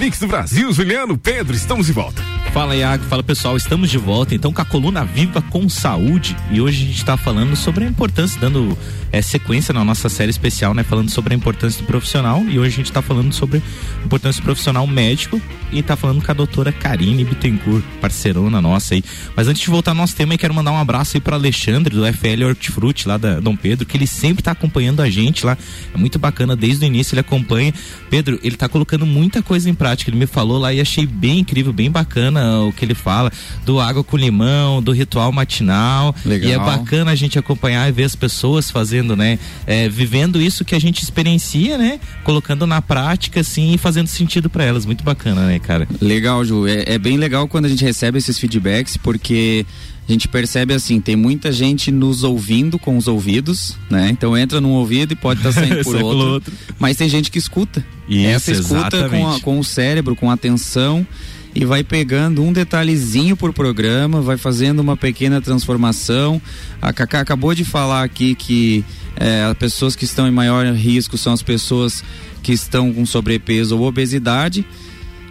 Mix 0.05 0.19
do 0.19 0.27
Brasil, 0.27 0.71
Juliano, 0.71 1.17
Pedro, 1.17 1.57
estamos 1.57 1.87
de 1.87 1.93
volta. 1.95 2.23
Fala 2.53 2.77
Iago, 2.77 3.03
fala 3.05 3.23
pessoal, 3.23 3.57
estamos 3.57 3.89
de 3.89 3.97
volta. 3.97 4.35
Então 4.35 4.53
com 4.53 4.61
a 4.61 4.65
coluna 4.65 5.03
Viva 5.03 5.41
com 5.41 5.67
Saúde. 5.67 6.37
E 6.51 6.61
hoje 6.61 6.83
a 6.83 6.87
gente 6.89 6.99
está 6.99 7.17
falando 7.17 7.57
sobre 7.57 7.85
a 7.85 7.89
importância, 7.89 8.39
dando 8.39 8.77
é, 9.15 9.23
sequência 9.23 9.73
na 9.73 9.85
nossa 9.85 10.09
série 10.09 10.31
especial, 10.31 10.75
né? 10.75 10.83
Falando 10.83 11.09
sobre 11.09 11.35
a 11.35 11.37
importância 11.37 11.81
do 11.81 11.87
profissional 11.87 12.43
e 12.49 12.59
hoje 12.59 12.75
a 12.75 12.77
gente 12.79 12.87
está 12.87 13.01
falando 13.01 13.33
sobre 13.33 13.63
a 14.03 14.05
importância 14.05 14.43
do 14.43 14.45
profissional 14.45 14.85
médico 14.89 15.41
e 15.71 15.81
está 15.81 15.97
falando 15.97 16.25
com 16.25 16.31
a 16.31 16.35
doutora 16.35 16.73
Karine 16.73 17.25
Bittencourt, 17.25 17.85
parceirona 18.01 18.61
nossa 18.61 18.95
aí. 18.95 19.05
Mas 19.37 19.49
antes 19.49 19.63
de 19.63 19.69
voltar 19.69 19.91
ao 19.91 19.97
nosso 19.97 20.15
tema, 20.15 20.35
eu 20.35 20.39
quero 20.39 20.55
mandar 20.55 20.71
um 20.71 20.79
abraço 20.79 21.17
aí 21.17 21.21
para 21.21 21.37
Alexandre 21.37 21.95
do 21.95 22.05
FL 22.13 22.45
Hortifruti 22.47 23.09
lá 23.09 23.17
da 23.17 23.41
Dom 23.41 23.57
Pedro, 23.57 23.85
que 23.85 23.97
ele 23.97 24.07
sempre 24.07 24.41
está 24.41 24.53
acompanhando 24.53 25.03
a 25.03 25.11
gente 25.11 25.45
lá. 25.45 25.59
É 25.93 25.99
muito 25.99 26.19
bacana, 26.19 26.55
desde 26.55 26.85
o 26.85 26.87
início 26.87 27.15
ele 27.15 27.21
acompanha. 27.21 27.75
Pedro, 28.09 28.39
ele 28.43 28.55
está 28.55 28.69
colocando 28.69 29.05
muita 29.05 29.43
coisa 29.43 29.69
em 29.69 29.75
prática. 29.75 30.11
Ele 30.11 30.19
me 30.19 30.27
falou 30.27 30.59
lá 30.59 30.73
e 30.73 30.81
achei 30.81 31.07
bem 31.07 31.41
incrível, 31.41 31.73
bem 31.73 31.91
bacana 31.91 32.61
o 32.61 32.73
que 32.73 32.85
ele 32.85 32.95
fala 32.95 33.33
do 33.65 33.81
água 33.81 34.05
com 34.05 34.17
limão, 34.17 34.81
do 34.81 34.93
ritual 34.93 35.33
matinal. 35.33 36.15
Legal. 36.25 36.51
E 36.51 36.53
é 36.53 36.59
bacana 36.59 37.11
a 37.11 37.15
gente 37.17 37.39
acompanhar 37.39 37.89
e 37.89 37.93
ver 37.93 38.05
as 38.05 38.15
pessoas 38.15 38.71
fazendo, 38.71 39.04
né? 39.15 39.39
É, 39.67 39.89
vivendo 39.89 40.41
isso 40.41 40.65
que 40.65 40.75
a 40.75 40.79
gente 40.79 41.03
experiencia, 41.03 41.77
né? 41.77 42.01
Colocando 42.23 42.67
na 42.67 42.81
prática, 42.81 43.41
assim, 43.41 43.75
e 43.75 43.79
fazendo 43.79 44.07
sentido 44.07 44.49
para 44.49 44.65
elas. 44.65 44.87
Muito 44.87 45.05
bacana, 45.05 45.47
né, 45.47 45.59
cara? 45.59 45.87
Legal, 46.01 46.45
Ju. 46.45 46.67
É, 46.67 46.95
é 46.95 46.99
bem 46.99 47.17
legal 47.17 47.47
quando 47.47 47.67
a 47.67 47.69
gente 47.69 47.85
recebe 47.85 48.19
esses 48.19 48.39
feedbacks, 48.39 48.97
porque 48.97 49.67
a 50.09 50.13
gente 50.13 50.29
percebe 50.29 50.75
assim, 50.75 51.01
tem 51.01 51.17
muita 51.17 51.51
gente 51.51 51.91
nos 51.91 52.25
ouvindo 52.25 52.79
com 52.79 52.97
os 52.97 53.09
ouvidos, 53.09 53.77
né? 53.91 54.09
Então 54.11 54.37
entra 54.37 54.61
num 54.61 54.73
ouvido 54.73 55.13
e 55.13 55.17
pode 55.17 55.41
estar 55.41 55.53
tá 55.53 55.61
saindo 55.61 55.83
por 55.83 55.97
outro, 55.97 56.19
outro. 56.33 56.55
Mas 56.79 56.97
tem 56.97 57.09
gente 57.09 57.31
que 57.31 57.39
escuta. 57.39 57.85
Isso, 58.09 58.27
Essa 58.27 58.53
escuta 58.53 59.09
com, 59.09 59.29
a- 59.31 59.41
com 59.41 59.59
o 59.59 59.65
cérebro, 59.65 60.15
com 60.15 60.31
a 60.31 60.35
atenção 60.35 61.07
e 61.55 61.65
vai 61.65 61.85
pegando 61.85 62.43
um 62.43 62.53
detalhezinho 62.53 63.37
por 63.37 63.53
programa, 63.53 64.21
vai 64.21 64.37
fazendo 64.37 64.81
uma 64.81 64.97
pequena 64.97 65.41
transformação. 65.41 66.43
A 66.83 66.93
Cacá 66.93 67.21
acabou 67.21 67.55
de 67.55 67.65
falar 67.65 68.03
aqui 68.03 68.35
que 68.35 68.85
é, 69.17 69.45
as 69.45 69.57
pessoas 69.57 69.95
que 69.95 70.05
estão 70.05 70.27
em 70.27 70.33
maior 70.33 70.67
risco 70.75 71.17
são 71.17 71.33
as 71.33 71.43
pessoas 71.43 72.03
que 72.43 72.53
estão 72.53 72.93
com 72.93 73.07
sobrepeso 73.07 73.79
ou 73.79 73.87
obesidade. 73.87 74.67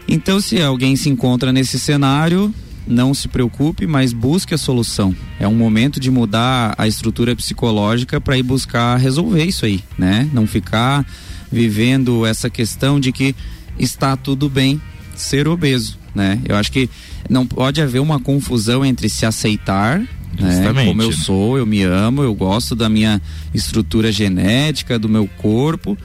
Então, 0.07 0.39
se 0.39 0.62
alguém 0.62 0.95
se 0.95 1.09
encontra 1.09 1.51
nesse 1.51 1.77
cenário, 1.77 2.53
não 2.88 3.13
se 3.13 3.27
preocupe, 3.27 3.86
mas 3.86 4.13
busque 4.13 4.53
a 4.53 4.57
solução. 4.57 5.15
É 5.39 5.47
um 5.47 5.55
momento 5.55 5.99
de 5.99 6.09
mudar 6.09 6.73
a 6.77 6.88
estrutura 6.88 7.36
psicológica 7.36 8.19
para 8.19 8.38
ir 8.38 8.43
buscar 8.43 8.97
resolver 8.97 9.43
isso 9.43 9.65
aí, 9.65 9.83
né? 9.97 10.29
Não 10.33 10.47
ficar 10.47 11.05
vivendo 11.51 12.25
essa 12.25 12.49
questão 12.49 12.99
de 12.99 13.12
que 13.12 13.36
está 13.77 14.17
tudo 14.17 14.49
bem 14.49 14.81
ser 15.15 15.47
obeso. 15.47 16.02
Né? 16.13 16.39
Eu 16.45 16.56
acho 16.56 16.71
que 16.71 16.89
não 17.30 17.45
pode 17.45 17.82
haver 17.82 17.99
uma 17.99 18.19
confusão 18.19 18.86
entre 18.86 19.10
se 19.10 19.26
aceitar 19.26 20.02
né? 20.39 20.86
Como 20.86 21.02
eu 21.02 21.12
sou, 21.12 21.58
eu 21.58 21.65
me 21.65 21.84
amo, 21.84 22.23
eu 22.23 22.34
gosto 22.34 22.76
da 22.76 22.89
minha 22.89 23.21
estrutura 23.54 24.12
genética, 24.12 24.97
do 24.97 25.08
meu 25.08 25.28
corpo, 25.28 25.97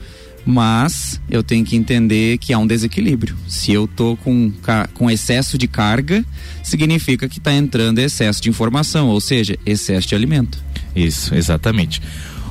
mas 0.45 1.19
eu 1.29 1.43
tenho 1.43 1.65
que 1.65 1.75
entender 1.75 2.37
que 2.37 2.53
há 2.53 2.57
um 2.57 2.67
desequilíbrio. 2.67 3.35
Se 3.47 3.71
eu 3.71 3.87
tô 3.87 4.15
com, 4.17 4.51
com 4.93 5.09
excesso 5.09 5.57
de 5.57 5.67
carga, 5.67 6.23
significa 6.63 7.27
que 7.27 7.39
está 7.39 7.53
entrando 7.53 7.99
excesso 7.99 8.41
de 8.41 8.49
informação, 8.49 9.07
ou 9.07 9.19
seja, 9.19 9.57
excesso 9.65 10.07
de 10.07 10.15
alimento. 10.15 10.61
Isso, 10.95 11.33
exatamente. 11.33 12.01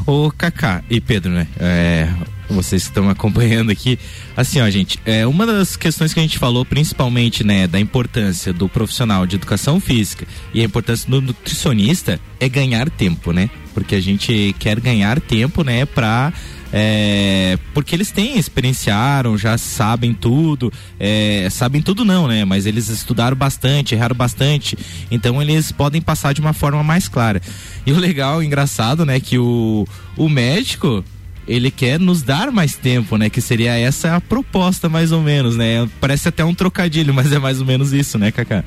O 0.07 0.31
Kaká 0.31 0.83
e 0.89 1.01
Pedro, 1.01 1.31
né? 1.31 1.47
É, 1.59 2.09
vocês 2.55 2.83
que 2.83 2.89
estão 2.89 3.09
acompanhando 3.09 3.71
aqui. 3.71 3.99
Assim, 4.37 4.61
ó, 4.61 4.69
gente, 4.71 4.99
é 5.05 5.27
uma 5.27 5.47
das 5.47 5.77
questões 5.77 6.13
que 6.13 6.21
a 6.21 6.23
gente 6.23 6.39
falou, 6.39 6.65
principalmente, 6.65 7.45
né, 7.45 7.67
da 7.67 7.79
importância 7.79 8.53
do 8.53 8.69
profissional 8.69 9.27
de 9.27 9.37
educação 9.37 9.81
física 9.81 10.27
e 10.53 10.61
a 10.61 10.65
importância 10.65 11.09
do 11.11 11.21
nutricionista 11.21 12.21
é 12.41 12.49
ganhar 12.49 12.89
tempo, 12.91 13.33
né? 13.33 13.51
Porque 13.75 13.95
a 13.95 14.01
gente 14.01 14.55
quer 14.59 14.81
ganhar 14.81 15.21
tempo, 15.21 15.63
né, 15.63 15.85
para 15.85 16.33
é, 16.73 17.59
porque 17.73 17.95
eles 17.95 18.11
têm, 18.11 18.39
experienciaram, 18.39 19.39
já 19.39 19.57
sabem 19.57 20.13
tudo, 20.13 20.73
é, 21.01 21.49
sabem 21.51 21.81
tudo 21.81 22.05
não, 22.05 22.29
né? 22.29 22.45
Mas 22.45 22.67
eles 22.67 22.89
estudaram 22.89 23.37
bastante, 23.37 23.95
erraram 23.95 24.15
bastante, 24.15 24.77
então 25.11 25.41
eles 25.41 25.73
podem 25.73 26.01
passar 26.01 26.35
de 26.35 26.41
uma 26.41 26.53
forma 26.53 26.83
mais 26.83 27.09
clara. 27.09 27.41
E 27.87 27.93
o 27.93 27.99
legal, 27.99 28.39
o 28.39 28.43
engraçado, 28.43 29.07
né, 29.07 29.19
que 29.19 29.39
o, 29.39 29.87
o 30.17 30.29
médico, 30.29 31.03
ele 31.49 31.71
quer 31.71 31.99
nos 31.99 32.23
dar 32.23 32.53
mais 32.53 32.77
tempo, 32.77 33.17
né? 33.17 33.31
Que 33.31 33.41
seria 33.41 33.77
essa 33.77 34.15
a 34.15 34.21
proposta, 34.21 34.89
mais 34.89 35.11
ou 35.11 35.23
menos, 35.23 35.57
né? 35.57 35.89
Parece 35.99 36.29
até 36.29 36.45
um 36.45 36.55
trocadilho, 36.55 37.13
mas 37.15 37.33
é 37.33 37.39
mais 37.39 37.61
ou 37.61 37.67
menos 37.67 37.93
isso, 37.93 38.19
né, 38.19 38.31
Cacá? 38.31 38.63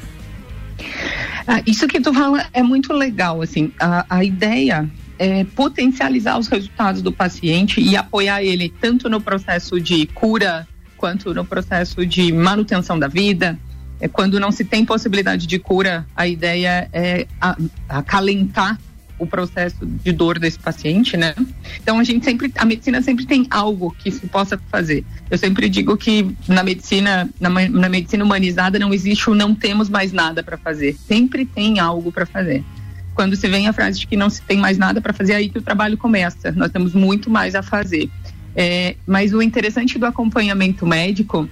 Ah, 1.47 1.61
isso 1.65 1.87
que 1.87 2.01
tu 2.01 2.13
fala 2.13 2.45
é 2.51 2.63
muito 2.63 2.91
legal, 2.91 3.41
assim, 3.41 3.71
a, 3.79 4.05
a 4.09 4.23
ideia 4.23 4.89
é 5.19 5.43
potencializar 5.43 6.39
os 6.39 6.47
resultados 6.47 7.03
do 7.03 7.11
paciente 7.11 7.79
e 7.79 7.95
apoiar 7.95 8.43
ele 8.43 8.73
tanto 8.81 9.07
no 9.07 9.21
processo 9.21 9.79
de 9.79 10.07
cura 10.07 10.67
quanto 10.97 11.33
no 11.33 11.45
processo 11.45 12.05
de 12.05 12.31
manutenção 12.31 12.97
da 12.97 13.07
vida. 13.07 13.59
É, 13.99 14.07
quando 14.07 14.39
não 14.39 14.51
se 14.51 14.65
tem 14.65 14.83
possibilidade 14.83 15.45
de 15.45 15.59
cura, 15.59 16.07
a 16.15 16.27
ideia 16.27 16.89
é 16.91 17.27
acalentar 17.87 18.79
o 19.21 19.27
processo 19.27 19.85
de 19.85 20.11
dor 20.11 20.39
desse 20.39 20.57
paciente, 20.57 21.15
né? 21.15 21.35
Então 21.79 21.99
a 21.99 22.03
gente 22.03 22.25
sempre, 22.25 22.51
a 22.57 22.65
medicina 22.65 23.03
sempre 23.03 23.23
tem 23.23 23.45
algo 23.51 23.95
que 23.99 24.09
se 24.09 24.25
possa 24.25 24.59
fazer. 24.71 25.05
Eu 25.29 25.37
sempre 25.37 25.69
digo 25.69 25.95
que 25.95 26.35
na 26.47 26.63
medicina, 26.63 27.29
na, 27.39 27.49
na 27.49 27.87
medicina 27.87 28.23
humanizada 28.23 28.79
não 28.79 28.91
existe 28.91 29.29
o 29.29 29.35
não 29.35 29.53
temos 29.53 29.89
mais 29.89 30.11
nada 30.11 30.41
para 30.41 30.57
fazer. 30.57 30.97
Sempre 31.07 31.45
tem 31.45 31.79
algo 31.79 32.11
para 32.11 32.25
fazer. 32.25 32.63
Quando 33.13 33.35
se 33.35 33.47
vem 33.47 33.67
a 33.67 33.73
frase 33.73 33.99
de 33.99 34.07
que 34.07 34.17
não 34.17 34.27
se 34.27 34.41
tem 34.41 34.57
mais 34.57 34.79
nada 34.79 34.99
para 34.99 35.13
fazer, 35.13 35.33
é 35.33 35.35
aí 35.35 35.49
que 35.49 35.59
o 35.59 35.61
trabalho 35.61 35.99
começa. 35.99 36.51
Nós 36.53 36.71
temos 36.71 36.95
muito 36.95 37.29
mais 37.29 37.53
a 37.53 37.61
fazer. 37.61 38.09
É, 38.55 38.95
mas 39.05 39.33
o 39.33 39.41
interessante 39.41 39.99
do 39.99 40.05
acompanhamento 40.07 40.87
médico, 40.87 41.47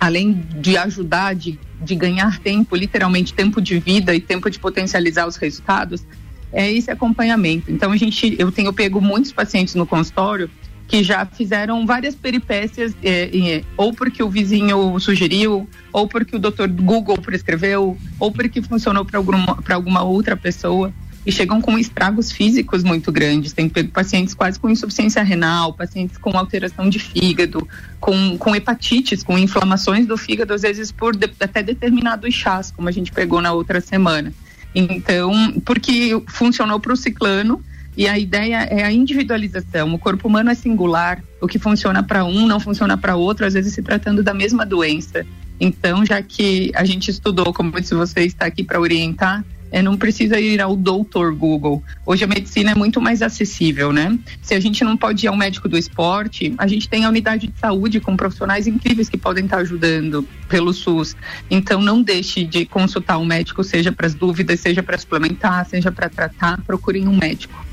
além 0.00 0.32
de 0.32 0.76
ajudar, 0.76 1.36
de, 1.36 1.60
de 1.80 1.94
ganhar 1.94 2.40
tempo, 2.40 2.74
literalmente 2.74 3.32
tempo 3.32 3.60
de 3.60 3.78
vida 3.78 4.12
e 4.16 4.20
tempo 4.20 4.50
de 4.50 4.58
potencializar 4.58 5.28
os 5.28 5.36
resultados, 5.36 6.04
é 6.54 6.72
esse 6.72 6.90
acompanhamento. 6.90 7.70
Então 7.70 7.92
a 7.92 7.96
gente, 7.96 8.36
eu 8.38 8.50
tenho 8.50 8.72
pego 8.72 9.00
muitos 9.00 9.32
pacientes 9.32 9.74
no 9.74 9.86
consultório 9.86 10.48
que 10.86 11.02
já 11.02 11.24
fizeram 11.24 11.86
várias 11.86 12.14
peripécias, 12.14 12.94
é, 13.02 13.30
é, 13.36 13.64
ou 13.76 13.92
porque 13.92 14.22
o 14.22 14.28
vizinho 14.28 14.98
sugeriu, 15.00 15.68
ou 15.92 16.06
porque 16.06 16.36
o 16.36 16.38
doutor 16.38 16.68
Google 16.68 17.16
prescreveu, 17.18 17.96
ou 18.20 18.30
porque 18.30 18.60
funcionou 18.60 19.04
para 19.04 19.18
alguma, 19.18 19.58
alguma 19.70 20.02
outra 20.02 20.36
pessoa, 20.36 20.92
e 21.26 21.32
chegam 21.32 21.60
com 21.60 21.78
estragos 21.78 22.30
físicos 22.30 22.84
muito 22.84 23.10
grandes. 23.10 23.52
Tem 23.54 23.68
pacientes 23.68 24.34
quase 24.34 24.58
com 24.58 24.68
insuficiência 24.68 25.22
renal, 25.22 25.72
pacientes 25.72 26.18
com 26.18 26.36
alteração 26.36 26.88
de 26.90 26.98
fígado, 26.98 27.66
com, 27.98 28.36
com 28.36 28.54
hepatites, 28.54 29.22
com 29.22 29.38
inflamações 29.38 30.06
do 30.06 30.18
fígado, 30.18 30.52
às 30.52 30.62
vezes 30.62 30.92
por 30.92 31.16
de, 31.16 31.30
até 31.40 31.62
determinados 31.62 32.34
chás, 32.34 32.70
como 32.70 32.88
a 32.88 32.92
gente 32.92 33.10
pegou 33.10 33.40
na 33.40 33.52
outra 33.52 33.80
semana. 33.80 34.34
Então, 34.74 35.32
porque 35.64 36.20
funcionou 36.26 36.80
para 36.80 36.92
o 36.92 36.96
ciclano 36.96 37.62
e 37.96 38.08
a 38.08 38.18
ideia 38.18 38.62
é 38.64 38.82
a 38.82 38.90
individualização. 38.90 39.94
O 39.94 39.98
corpo 39.98 40.26
humano 40.26 40.50
é 40.50 40.54
singular, 40.54 41.22
o 41.40 41.46
que 41.46 41.58
funciona 41.58 42.02
para 42.02 42.24
um 42.24 42.46
não 42.46 42.58
funciona 42.58 42.96
para 42.96 43.14
outro, 43.14 43.46
às 43.46 43.54
vezes 43.54 43.72
se 43.72 43.82
tratando 43.82 44.22
da 44.22 44.34
mesma 44.34 44.66
doença. 44.66 45.24
Então, 45.60 46.04
já 46.04 46.20
que 46.20 46.72
a 46.74 46.84
gente 46.84 47.10
estudou, 47.10 47.52
como 47.52 47.80
se 47.82 47.94
você 47.94 48.22
está 48.22 48.46
aqui 48.46 48.64
para 48.64 48.80
orientar, 48.80 49.44
é, 49.74 49.82
não 49.82 49.96
precisa 49.96 50.38
ir 50.38 50.60
ao 50.60 50.76
doutor 50.76 51.34
Google. 51.34 51.82
Hoje 52.06 52.22
a 52.22 52.28
medicina 52.28 52.70
é 52.70 52.74
muito 52.76 53.00
mais 53.00 53.20
acessível, 53.22 53.92
né? 53.92 54.16
Se 54.40 54.54
a 54.54 54.60
gente 54.60 54.84
não 54.84 54.96
pode 54.96 55.26
ir 55.26 55.28
ao 55.28 55.36
médico 55.36 55.68
do 55.68 55.76
esporte, 55.76 56.54
a 56.56 56.68
gente 56.68 56.88
tem 56.88 57.04
a 57.04 57.08
unidade 57.08 57.48
de 57.48 57.58
saúde 57.58 57.98
com 57.98 58.16
profissionais 58.16 58.68
incríveis 58.68 59.08
que 59.08 59.18
podem 59.18 59.46
estar 59.46 59.56
ajudando 59.56 60.24
pelo 60.48 60.72
SUS. 60.72 61.16
Então 61.50 61.82
não 61.82 62.00
deixe 62.00 62.44
de 62.44 62.64
consultar 62.64 63.18
um 63.18 63.24
médico, 63.24 63.64
seja 63.64 63.90
para 63.90 64.06
as 64.06 64.14
dúvidas, 64.14 64.60
seja 64.60 64.80
para 64.80 64.96
suplementar, 64.96 65.66
seja 65.68 65.90
para 65.90 66.08
tratar, 66.08 66.62
procurem 66.62 67.08
um 67.08 67.16
médico. 67.16 67.66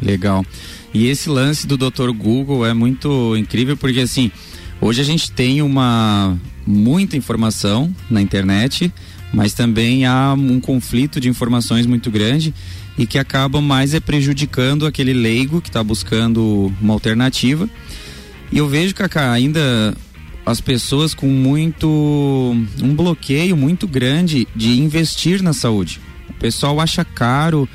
Legal. 0.00 0.42
E 0.94 1.06
esse 1.06 1.28
lance 1.28 1.66
do 1.66 1.76
Dr. 1.76 2.12
Google 2.16 2.64
é 2.64 2.72
muito 2.72 3.36
incrível 3.36 3.76
porque 3.76 4.00
assim, 4.00 4.32
hoje 4.80 5.02
a 5.02 5.04
gente 5.04 5.30
tem 5.30 5.60
uma 5.60 6.34
muita 6.66 7.14
informação 7.14 7.94
na 8.10 8.22
internet, 8.22 8.90
mas 9.32 9.52
também 9.52 10.06
há 10.06 10.34
um 10.36 10.60
conflito 10.60 11.20
de 11.20 11.28
informações 11.28 11.86
muito 11.86 12.10
grande 12.10 12.54
e 12.98 13.06
que 13.06 13.18
acaba 13.18 13.60
mais 13.60 13.94
é 13.94 14.00
prejudicando 14.00 14.86
aquele 14.86 15.12
leigo 15.12 15.60
que 15.60 15.68
está 15.68 15.82
buscando 15.82 16.72
uma 16.80 16.94
alternativa. 16.94 17.68
E 18.50 18.58
eu 18.58 18.68
vejo, 18.68 18.94
Cacá, 18.94 19.32
ainda 19.32 19.94
as 20.44 20.60
pessoas 20.60 21.12
com 21.12 21.26
muito 21.26 21.88
um 22.80 22.94
bloqueio 22.94 23.56
muito 23.56 23.86
grande 23.88 24.46
de 24.54 24.80
investir 24.80 25.42
na 25.42 25.52
saúde. 25.52 26.00
O 26.28 26.34
pessoal 26.34 26.80
acha 26.80 27.04
caro 27.04 27.68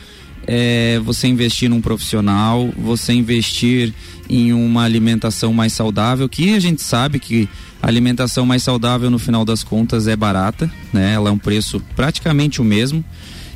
é, 0.47 0.99
você 1.03 1.27
investir 1.27 1.69
num 1.69 1.81
profissional, 1.81 2.73
você 2.77 3.13
investir 3.13 3.93
em 4.29 4.53
uma 4.53 4.83
alimentação 4.83 5.53
mais 5.53 5.73
saudável, 5.73 6.27
que 6.29 6.53
a 6.53 6.59
gente 6.59 6.81
sabe 6.81 7.19
que 7.19 7.49
a 7.81 7.87
alimentação 7.87 8.45
mais 8.45 8.63
saudável, 8.63 9.09
no 9.09 9.17
final 9.17 9.43
das 9.43 9.63
contas, 9.63 10.07
é 10.07 10.15
barata, 10.15 10.71
né? 10.93 11.13
Ela 11.13 11.29
é 11.29 11.31
um 11.31 11.37
preço 11.37 11.81
praticamente 11.95 12.61
o 12.61 12.63
mesmo. 12.63 13.03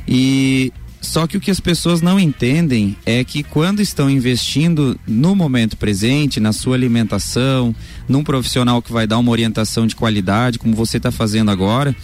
E 0.06 0.72
só 1.00 1.26
que 1.26 1.36
o 1.36 1.40
que 1.40 1.50
as 1.50 1.60
pessoas 1.60 2.02
não 2.02 2.18
entendem 2.18 2.96
é 3.06 3.22
que 3.22 3.44
quando 3.44 3.80
estão 3.80 4.10
investindo 4.10 4.98
no 5.06 5.36
momento 5.36 5.76
presente, 5.76 6.40
na 6.40 6.52
sua 6.52 6.74
alimentação, 6.74 7.74
num 8.08 8.24
profissional 8.24 8.82
que 8.82 8.92
vai 8.92 9.06
dar 9.06 9.18
uma 9.18 9.30
orientação 9.30 9.86
de 9.86 9.94
qualidade, 9.94 10.58
como 10.58 10.74
você 10.74 10.96
está 10.96 11.12
fazendo 11.12 11.50
agora, 11.50 11.94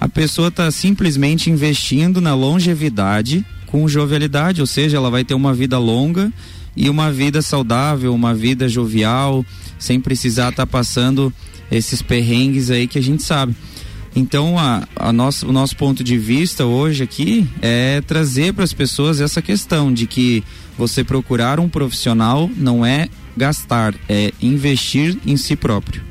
a 0.00 0.08
pessoa 0.08 0.48
está 0.48 0.68
simplesmente 0.70 1.50
investindo 1.50 2.20
na 2.20 2.34
longevidade 2.34 3.46
com 3.66 3.86
jovialidade, 3.86 4.60
ou 4.60 4.66
seja, 4.66 4.96
ela 4.96 5.10
vai 5.10 5.24
ter 5.24 5.34
uma 5.34 5.54
vida 5.54 5.78
longa 5.78 6.32
e 6.76 6.90
uma 6.90 7.12
vida 7.12 7.40
saudável, 7.40 8.12
uma 8.12 8.34
vida 8.34 8.68
jovial, 8.68 9.44
sem 9.78 10.00
precisar 10.00 10.50
estar 10.50 10.66
tá 10.66 10.70
passando 10.70 11.32
esses 11.70 12.02
perrengues 12.02 12.70
aí 12.70 12.86
que 12.86 12.98
a 12.98 13.02
gente 13.02 13.22
sabe. 13.22 13.54
Então, 14.14 14.58
a, 14.58 14.86
a 14.96 15.12
nosso, 15.12 15.48
o 15.48 15.52
nosso 15.52 15.76
ponto 15.76 16.02
de 16.02 16.18
vista 16.18 16.66
hoje 16.66 17.02
aqui 17.02 17.46
é 17.62 18.00
trazer 18.00 18.52
para 18.52 18.64
as 18.64 18.72
pessoas 18.72 19.20
essa 19.20 19.40
questão 19.40 19.92
de 19.92 20.06
que 20.06 20.42
você 20.76 21.04
procurar 21.04 21.60
um 21.60 21.68
profissional 21.68 22.50
não 22.56 22.84
é 22.84 23.08
gastar, 23.36 23.94
é 24.08 24.32
investir 24.42 25.16
em 25.24 25.36
si 25.36 25.54
próprio. 25.54 26.02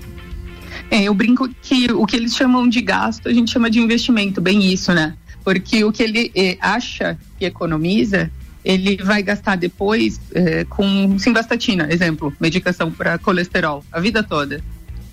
É, 0.89 1.03
eu 1.03 1.13
brinco 1.13 1.49
que 1.61 1.91
o 1.91 2.05
que 2.05 2.15
eles 2.15 2.35
chamam 2.35 2.67
de 2.67 2.81
gasto, 2.81 3.27
a 3.27 3.33
gente 3.33 3.51
chama 3.51 3.69
de 3.69 3.79
investimento, 3.79 4.39
bem 4.41 4.71
isso, 4.71 4.93
né? 4.93 5.15
Porque 5.43 5.83
o 5.83 5.91
que 5.91 6.01
ele 6.01 6.31
eh, 6.35 6.57
acha 6.59 7.17
que 7.37 7.45
economiza, 7.45 8.31
ele 8.63 8.97
vai 8.97 9.21
gastar 9.21 9.55
depois 9.55 10.19
eh, 10.33 10.65
com 10.69 11.17
simvastatina, 11.19 11.87
exemplo, 11.91 12.33
medicação 12.39 12.91
para 12.91 13.17
colesterol, 13.17 13.83
a 13.91 13.99
vida 13.99 14.23
toda 14.23 14.63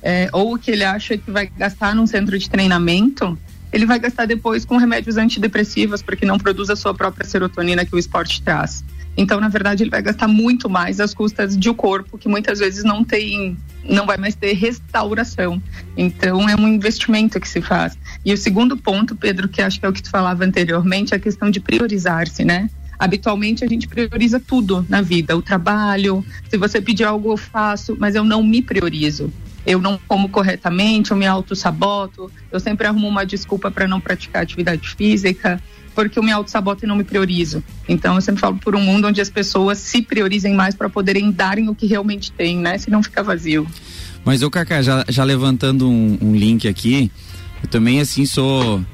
é, 0.07 0.29
ou 0.33 0.57
que 0.57 0.71
ele 0.71 0.85
acha 0.85 1.19
que 1.19 1.33
vai 1.33 1.51
gastar 1.59 1.93
num 1.93 2.07
centro 2.07 2.39
de 2.39 2.49
treinamento, 2.49 3.37
ele 3.73 3.85
vai 3.85 3.99
gastar 3.99 4.25
depois 4.25 4.65
com 4.65 4.77
remédios 4.77 5.17
antidepressivos, 5.17 6.01
porque 6.01 6.25
não 6.25 6.39
produz 6.39 6.71
a 6.71 6.77
sua 6.77 6.95
própria 6.95 7.27
serotonina 7.27 7.85
que 7.85 7.93
o 7.93 7.99
esporte 7.99 8.41
traz. 8.41 8.85
Então, 9.17 9.41
na 9.41 9.49
verdade, 9.49 9.83
ele 9.83 9.91
vai 9.91 10.01
gastar 10.01 10.29
muito 10.29 10.71
mais 10.71 11.01
às 11.01 11.13
custas 11.13 11.57
de 11.57 11.69
um 11.69 11.75
corpo 11.75 12.17
que 12.17 12.29
muitas 12.29 12.61
vezes 12.61 12.85
não 12.85 13.03
tem, 13.03 13.57
não 13.83 14.07
vai 14.07 14.17
mais 14.17 14.37
ter 14.37 14.53
restauração. 14.53 15.61
Então, 15.97 16.49
é 16.49 16.55
um 16.55 16.69
investimento 16.69 17.41
que 17.41 17.49
se 17.49 17.61
faz. 17.61 17.99
E 18.25 18.33
o 18.33 18.37
segundo 18.37 18.77
ponto, 18.77 19.17
Pedro, 19.17 19.49
que 19.49 19.61
acho 19.61 19.81
que 19.81 19.87
é 19.87 19.89
o 19.89 19.93
que 19.93 20.05
tu 20.05 20.11
falava 20.11 20.45
anteriormente, 20.45 21.15
é 21.15 21.17
a 21.17 21.21
questão 21.21 21.51
de 21.51 21.59
priorizar-se, 21.59 22.45
né? 22.45 22.71
Habitualmente 22.97 23.65
a 23.65 23.67
gente 23.67 23.89
prioriza 23.89 24.39
tudo 24.39 24.87
na 24.89 25.03
vida, 25.03 25.37
o 25.37 25.43
trabalho. 25.43 26.25
Se 26.49 26.57
você 26.57 26.81
pedir 26.81 27.03
algo, 27.03 27.33
eu 27.33 27.37
faço, 27.37 27.97
mas 27.99 28.15
eu 28.15 28.23
não 28.23 28.41
me 28.45 28.63
priorizo. 28.63 29.33
Eu 29.67 29.81
não 29.81 29.99
como 30.07 30.29
corretamente, 30.29 31.11
eu 31.11 31.17
me 31.17 31.27
auto-saboto, 31.27 32.31
eu 32.53 32.61
sempre 32.61 32.87
arrumo 32.87 33.09
uma 33.09 33.27
desculpa 33.27 33.71
para 33.71 33.89
não 33.89 34.01
praticar 34.01 34.43
atividade 34.43 34.95
física, 34.97 35.61
porque 35.95 36.19
eu 36.19 36.23
me 36.23 36.31
auto-saboto 36.31 36.85
e 36.85 36.89
não 36.89 36.95
me 36.95 37.03
priorizo. 37.03 37.65
Então, 37.89 38.15
eu 38.15 38.21
sempre 38.21 38.41
falo 38.41 38.57
por 38.59 38.77
um 38.77 38.81
mundo 38.81 39.09
onde 39.09 39.21
as 39.21 39.29
pessoas 39.31 39.79
se 39.79 40.03
priorizem 40.03 40.55
mais 40.55 40.75
para 40.75 40.89
poderem 40.89 41.33
darem 41.33 41.69
o 41.69 41.75
que 41.75 41.87
realmente 41.87 42.31
têm, 42.31 42.59
né? 42.59 42.79
Se 42.79 42.91
não 42.91 43.03
ficar 43.03 43.23
vazio. 43.23 43.67
Mas, 44.25 44.43
ô 44.43 44.51
Cacá, 44.51 44.83
já, 44.83 45.05
já 45.09 45.25
levantando 45.25 45.89
um, 45.89 46.19
um 46.21 46.37
link 46.37 46.69
aqui, 46.69 47.11
eu 47.63 47.69
também, 47.69 48.01
assim, 48.01 48.27
sou 48.27 48.85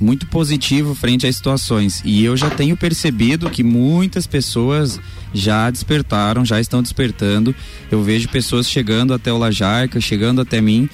muito 0.00 0.26
positivo 0.26 0.94
frente 0.94 1.26
às 1.26 1.36
situações. 1.36 2.02
E 2.04 2.24
eu 2.24 2.36
já 2.36 2.50
tenho 2.50 2.76
percebido 2.76 3.50
que 3.50 3.62
muitas 3.62 4.26
pessoas 4.26 5.00
já 5.32 5.70
despertaram, 5.70 6.44
já 6.44 6.60
estão 6.60 6.82
despertando. 6.82 7.54
Eu 7.90 8.02
vejo 8.02 8.28
pessoas 8.28 8.70
chegando 8.70 9.12
até 9.12 9.32
o 9.32 9.38
Lajarca, 9.38 10.00
chegando 10.00 10.40
até 10.40 10.60
mim, 10.60 10.88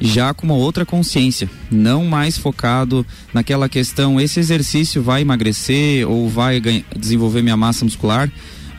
já 0.00 0.32
com 0.32 0.46
uma 0.46 0.54
outra 0.54 0.86
consciência, 0.86 1.48
não 1.70 2.04
mais 2.06 2.38
focado 2.38 3.06
naquela 3.34 3.68
questão: 3.68 4.20
esse 4.20 4.40
exercício 4.40 5.02
vai 5.02 5.22
emagrecer 5.22 6.08
ou 6.08 6.28
vai 6.28 6.60
desenvolver 6.96 7.42
minha 7.42 7.56
massa 7.56 7.84
muscular 7.84 8.30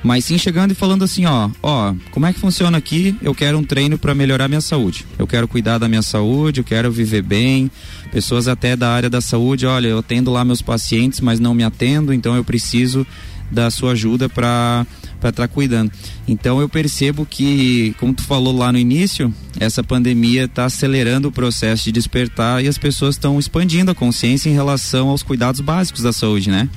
mas 0.04 0.26
sim 0.26 0.38
chegando 0.38 0.72
e 0.72 0.76
falando 0.76 1.04
assim, 1.04 1.26
ó, 1.26 1.50
ó, 1.62 1.94
como 2.12 2.26
é 2.26 2.34
que 2.34 2.40
funciona 2.40 2.78
aqui? 2.78 3.16
Eu 3.22 3.36
quero 3.36 3.58
um 3.58 3.64
treino 3.64 3.98
para 3.98 4.16
melhorar 4.16 4.48
minha 4.48 4.62
saúde. 4.62 5.06
Eu 5.18 5.28
quero 5.28 5.48
cuidar 5.48 5.78
da 5.78 5.88
minha 5.88 6.02
saúde, 6.02 6.60
eu 6.60 6.64
quero 6.64 6.92
viver 6.92 7.22
bem. 7.22 7.70
Pessoas 8.12 8.48
até 8.48 8.76
da 8.76 8.90
área 8.90 9.10
da 9.10 9.22
saúde, 9.22 9.66
olha, 9.66 9.88
eu 9.88 10.00
atendo 10.00 10.32
lá 10.32 10.44
meus 10.44 10.62
pacientes, 10.62 11.22
mas 11.22 11.40
não 11.40 11.54
me 11.54 11.64
atendo, 11.64 12.14
então 12.14 12.36
eu 12.36 12.44
preciso 12.44 13.06
da 13.52 13.70
sua 13.70 13.92
ajuda 13.92 14.30
para 14.30 14.86
para 15.20 15.30
estar 15.30 15.48
tá 15.48 15.48
cuidando. 15.48 15.92
Então 16.28 16.60
eu 16.60 16.68
percebo 16.68 17.28
que, 17.28 17.94
como 18.00 18.12
tu 18.12 18.24
falou 18.24 18.58
lá 18.58 18.72
no 18.72 18.80
início, 18.80 19.32
essa 19.60 19.84
pandemia 19.84 20.46
está 20.46 20.66
acelerando 20.66 21.28
o 21.28 21.32
processo 21.32 21.84
de 21.84 21.92
despertar 21.92 22.64
e 22.64 22.68
as 22.68 22.78
pessoas 22.78 23.16
estão 23.16 23.38
expandindo 23.38 23.92
a 23.92 23.96
consciência 23.96 24.50
em 24.50 24.54
relação 24.54 25.10
aos 25.10 25.22
cuidados 25.22 25.62
básicos 25.62 26.02
da 26.02 26.12
saúde, 26.12 26.50
né? 26.50 26.68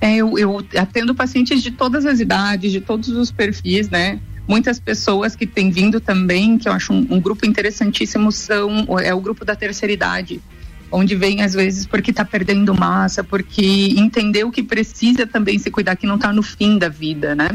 É, 0.00 0.16
eu, 0.16 0.38
eu 0.38 0.64
atendo 0.78 1.14
pacientes 1.14 1.62
de 1.62 1.70
todas 1.70 2.06
as 2.06 2.20
idades, 2.20 2.72
de 2.72 2.80
todos 2.80 3.08
os 3.08 3.30
perfis, 3.30 3.88
né? 3.90 4.18
Muitas 4.48 4.80
pessoas 4.80 5.36
que 5.36 5.46
têm 5.46 5.70
vindo 5.70 6.00
também, 6.00 6.58
que 6.58 6.68
eu 6.68 6.72
acho 6.72 6.92
um, 6.92 7.06
um 7.10 7.20
grupo 7.20 7.46
interessantíssimo, 7.46 8.32
são 8.32 8.86
é 8.98 9.14
o 9.14 9.20
grupo 9.20 9.44
da 9.44 9.54
terceira 9.54 9.92
idade 9.92 10.40
onde 10.90 11.14
vem 11.14 11.42
às 11.42 11.54
vezes 11.54 11.86
porque 11.86 12.10
está 12.10 12.24
perdendo 12.24 12.74
massa, 12.74 13.22
porque 13.22 13.94
entendeu 13.96 14.50
que 14.50 14.62
precisa 14.62 15.26
também 15.26 15.58
se 15.58 15.70
cuidar, 15.70 15.96
que 15.96 16.06
não 16.06 16.16
está 16.16 16.32
no 16.32 16.42
fim 16.42 16.78
da 16.78 16.88
vida, 16.88 17.34
né? 17.34 17.48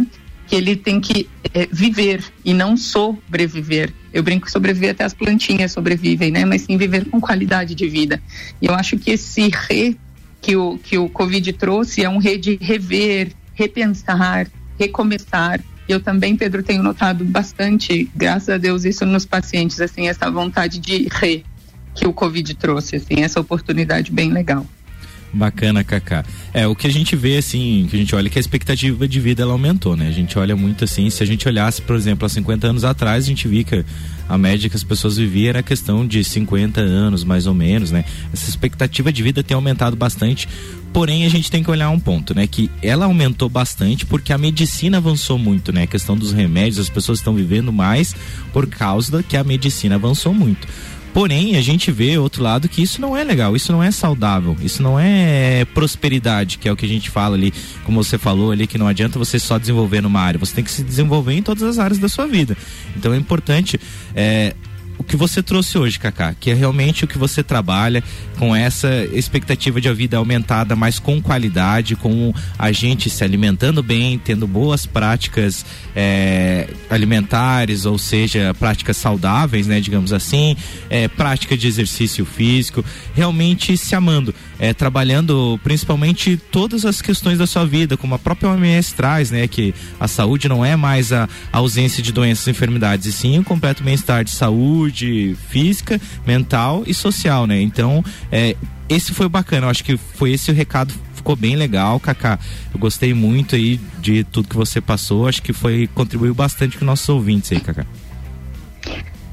Que 0.48 0.56
ele 0.56 0.76
tem 0.76 1.02
que 1.02 1.28
é, 1.54 1.68
viver 1.72 2.24
e 2.44 2.54
não 2.54 2.78
sobreviver. 2.78 3.92
Eu 4.14 4.24
brinco 4.24 4.50
sobreviver 4.50 4.92
até 4.92 5.04
as 5.04 5.14
plantinhas 5.14 5.72
sobrevivem, 5.72 6.32
né? 6.32 6.46
Mas 6.46 6.62
sim 6.62 6.78
viver 6.78 7.06
com 7.06 7.20
qualidade 7.20 7.76
de 7.76 7.88
vida. 7.88 8.22
E 8.62 8.68
eu 8.68 8.74
acho 8.74 8.98
que 8.98 9.12
esse 9.12 9.50
re 9.50 9.98
que 10.46 10.56
o, 10.56 10.78
que 10.78 10.96
o 10.96 11.10
Covid 11.10 11.54
trouxe 11.54 12.04
é 12.04 12.10
um 12.10 12.20
re 12.20 12.38
de 12.38 12.56
rever, 12.62 13.32
repensar, 13.56 14.48
recomeçar. 14.78 15.60
Eu 15.90 16.00
também, 16.00 16.36
Pedro, 16.36 16.62
tenho 16.62 16.84
notado 16.84 17.26
bastante, 17.26 18.08
graças 18.16 18.50
a 18.50 18.58
Deus, 18.60 18.86
isso 18.86 19.08
nos 19.08 19.26
pacientes, 19.26 19.82
assim, 19.82 20.08
essa 20.08 20.30
vontade 20.30 20.78
de 20.78 21.08
re 21.12 21.44
que 21.96 22.06
o 22.06 22.14
Covid 22.14 22.54
trouxe, 22.54 22.98
assim, 22.98 23.24
essa 23.24 23.40
oportunidade 23.40 24.12
bem 24.12 24.32
legal. 24.32 24.68
Bacana, 25.36 25.84
Kaká. 25.84 26.24
É, 26.54 26.66
o 26.66 26.74
que 26.74 26.88
a 26.88 26.90
gente 26.90 27.14
vê, 27.14 27.38
assim, 27.38 27.88
que 27.90 27.96
a 27.98 28.00
gente 28.00 28.16
olha 28.16 28.30
que 28.30 28.40
a 28.40 28.42
expectativa 28.42 29.06
de 29.06 29.20
vida 29.20 29.44
ela 29.44 29.52
aumentou, 29.52 29.96
né? 29.96 30.08
A 30.08 30.12
gente 30.12 30.40
olha 30.40 30.56
muito 30.56 30.86
assim, 30.86 31.10
se 31.10 31.22
a 31.22 31.26
gente 31.26 31.46
olhasse, 31.46 31.82
por 31.82 31.96
exemplo, 31.96 32.26
há 32.26 32.30
50 32.30 32.68
anos 32.68 32.86
atrás, 32.86 33.26
a 33.26 33.28
gente 33.28 33.46
via 33.46 33.64
que 33.64 33.86
a 34.30 34.38
média 34.38 34.70
que 34.70 34.78
as 34.78 34.84
pessoas 34.84 35.18
viviam 35.18 35.50
era 35.50 35.62
questão 35.62 36.08
de 36.08 36.24
50 36.24 36.80
anos, 36.80 37.26
mais 37.26 37.48
ou 37.48 37.54
menos, 37.54 37.92
né? 37.92 38.06
Essa 38.32 38.50
expectativa 38.50 39.12
de 39.12 39.22
vida 39.22 39.44
tem 39.44 39.54
aumentado 39.54 39.98
bastante. 39.98 40.48
Porém, 40.94 41.26
a 41.26 41.30
gente 41.30 41.52
tem 41.52 41.62
que 41.62 41.70
olhar 41.70 41.90
um 41.90 42.00
ponto, 42.00 42.34
né? 42.34 42.48
Que 42.48 42.72
ela 42.82 43.04
aumentou 43.04 43.50
bastante 43.50 44.06
porque 44.06 44.32
a 44.32 44.38
medicina 44.38 44.98
avançou 44.98 45.38
muito, 45.38 45.74
né? 45.74 45.84
A 45.84 45.88
questão 45.88 46.16
dos 46.16 46.32
remédios, 46.32 46.80
as 46.80 46.90
pessoas 46.90 47.20
estão 47.20 47.36
vivendo 47.36 47.74
mais 47.74 48.16
por 48.54 48.68
causa 48.68 49.22
que 49.22 49.36
a 49.36 49.44
medicina 49.44 49.96
avançou 49.96 50.34
muito. 50.34 50.66
Porém, 51.16 51.56
a 51.56 51.62
gente 51.62 51.94
vê 51.94 52.18
outro 52.18 52.44
lado 52.44 52.68
que 52.68 52.84
isso 52.84 53.00
não 53.00 53.16
é 53.16 53.24
legal, 53.24 53.56
isso 53.56 53.72
não 53.72 53.82
é 53.82 53.90
saudável, 53.90 54.54
isso 54.62 54.84
não 54.84 55.00
é 55.00 55.64
prosperidade, 55.74 56.58
que 56.58 56.68
é 56.68 56.72
o 56.74 56.76
que 56.76 56.86
a 56.86 56.90
gente 56.90 57.10
fala 57.10 57.38
ali, 57.38 57.54
como 57.86 58.04
você 58.04 58.18
falou 58.18 58.52
ali, 58.52 58.68
que 58.68 58.78
não 58.78 58.86
adianta 58.86 59.18
você 59.18 59.40
só 59.40 59.58
desenvolver 59.58 60.02
numa 60.02 60.20
área, 60.20 60.38
você 60.38 60.54
tem 60.54 60.64
que 60.66 60.70
se 60.70 60.84
desenvolver 60.84 61.32
em 61.32 61.42
todas 61.42 61.64
as 61.64 61.80
áreas 61.80 62.00
da 62.00 62.10
sua 62.10 62.28
vida. 62.28 62.58
Então 62.98 63.14
é 63.14 63.18
importante 63.18 63.80
é, 64.14 64.54
o 64.98 65.04
que 65.04 65.16
você 65.16 65.44
trouxe 65.44 65.78
hoje, 65.78 66.00
Kaká, 66.00 66.34
que 66.34 66.52
é 66.52 66.54
realmente 66.54 67.04
o 67.04 67.08
que 67.08 67.18
você 67.18 67.44
trabalha 67.44 68.04
com 68.38 68.56
essa 68.56 69.06
expectativa 69.14 69.80
de 69.80 69.92
vida 69.94 70.18
aumentada, 70.18 70.76
mas 70.76 71.00
com 71.00 71.22
qualidade, 71.22 71.96
com 71.96 72.34
a 72.58 72.72
gente 72.72 73.10
se 73.10 73.24
alimentando 73.24 73.82
bem, 73.82 74.20
tendo 74.20 74.48
boas 74.48 74.86
práticas 74.86 75.66
é, 75.96 76.68
alimentares, 76.90 77.86
ou 77.86 77.98
seja, 77.98 78.54
práticas 78.60 78.98
saudáveis, 78.98 79.68
né, 79.68 79.80
digamos 79.80 80.12
assim, 80.12 80.56
é, 80.90 81.08
prática 81.08 81.58
de 81.58 81.68
exercício 81.68 82.26
físico, 82.26 82.84
realmente 83.14 83.78
se 83.78 83.96
amando, 83.96 84.34
é, 84.60 84.74
trabalhando 84.74 85.60
principalmente 85.64 86.38
todas 86.52 86.86
as 86.86 87.02
questões 87.02 87.38
da 87.38 87.48
sua 87.48 87.66
vida, 87.66 87.96
como 87.96 88.16
a 88.16 88.20
própria 88.20 88.50
OMS 88.50 88.94
traz, 88.94 89.32
né, 89.32 89.48
que 89.48 89.74
a 90.00 90.08
saúde 90.08 90.50
não 90.50 90.64
é 90.64 90.76
mais 90.76 91.14
a, 91.14 91.30
a 91.52 91.58
ausência 91.58 92.04
de 92.04 92.12
doenças 92.12 92.48
e 92.48 92.52
enfermidades, 92.52 93.06
e 93.06 93.12
sim 93.12 93.40
o 93.40 93.44
completo 93.44 93.84
bem-estar 93.84 94.24
de 94.24 94.32
saúde 94.32 94.85
saúde 94.86 95.36
física, 95.50 96.00
mental 96.26 96.84
e 96.86 96.94
social, 96.94 97.48
né? 97.48 97.62
Então, 97.62 98.04
é, 98.32 98.56
esse 98.88 99.14
foi 99.14 99.28
bacana. 99.28 99.66
Eu 99.66 99.70
acho 99.70 99.84
que 99.84 99.98
foi 99.98 100.32
esse 100.32 100.52
o 100.52 100.54
recado 100.54 100.94
ficou 101.14 101.36
bem 101.36 101.56
legal, 101.56 102.00
Kaká. 102.00 102.38
Eu 102.74 102.80
gostei 102.80 103.14
muito 103.14 103.56
aí 103.56 103.80
de 104.00 104.24
tudo 104.24 104.48
que 104.48 104.56
você 104.56 104.80
passou. 104.80 105.28
Acho 105.28 105.42
que 105.42 105.54
foi 105.54 105.90
contribuiu 105.94 106.34
bastante 106.34 106.78
com 106.78 106.86
nossos 106.86 107.08
ouvintes 107.10 107.52
aí, 107.52 107.60
Kaká. 107.60 107.86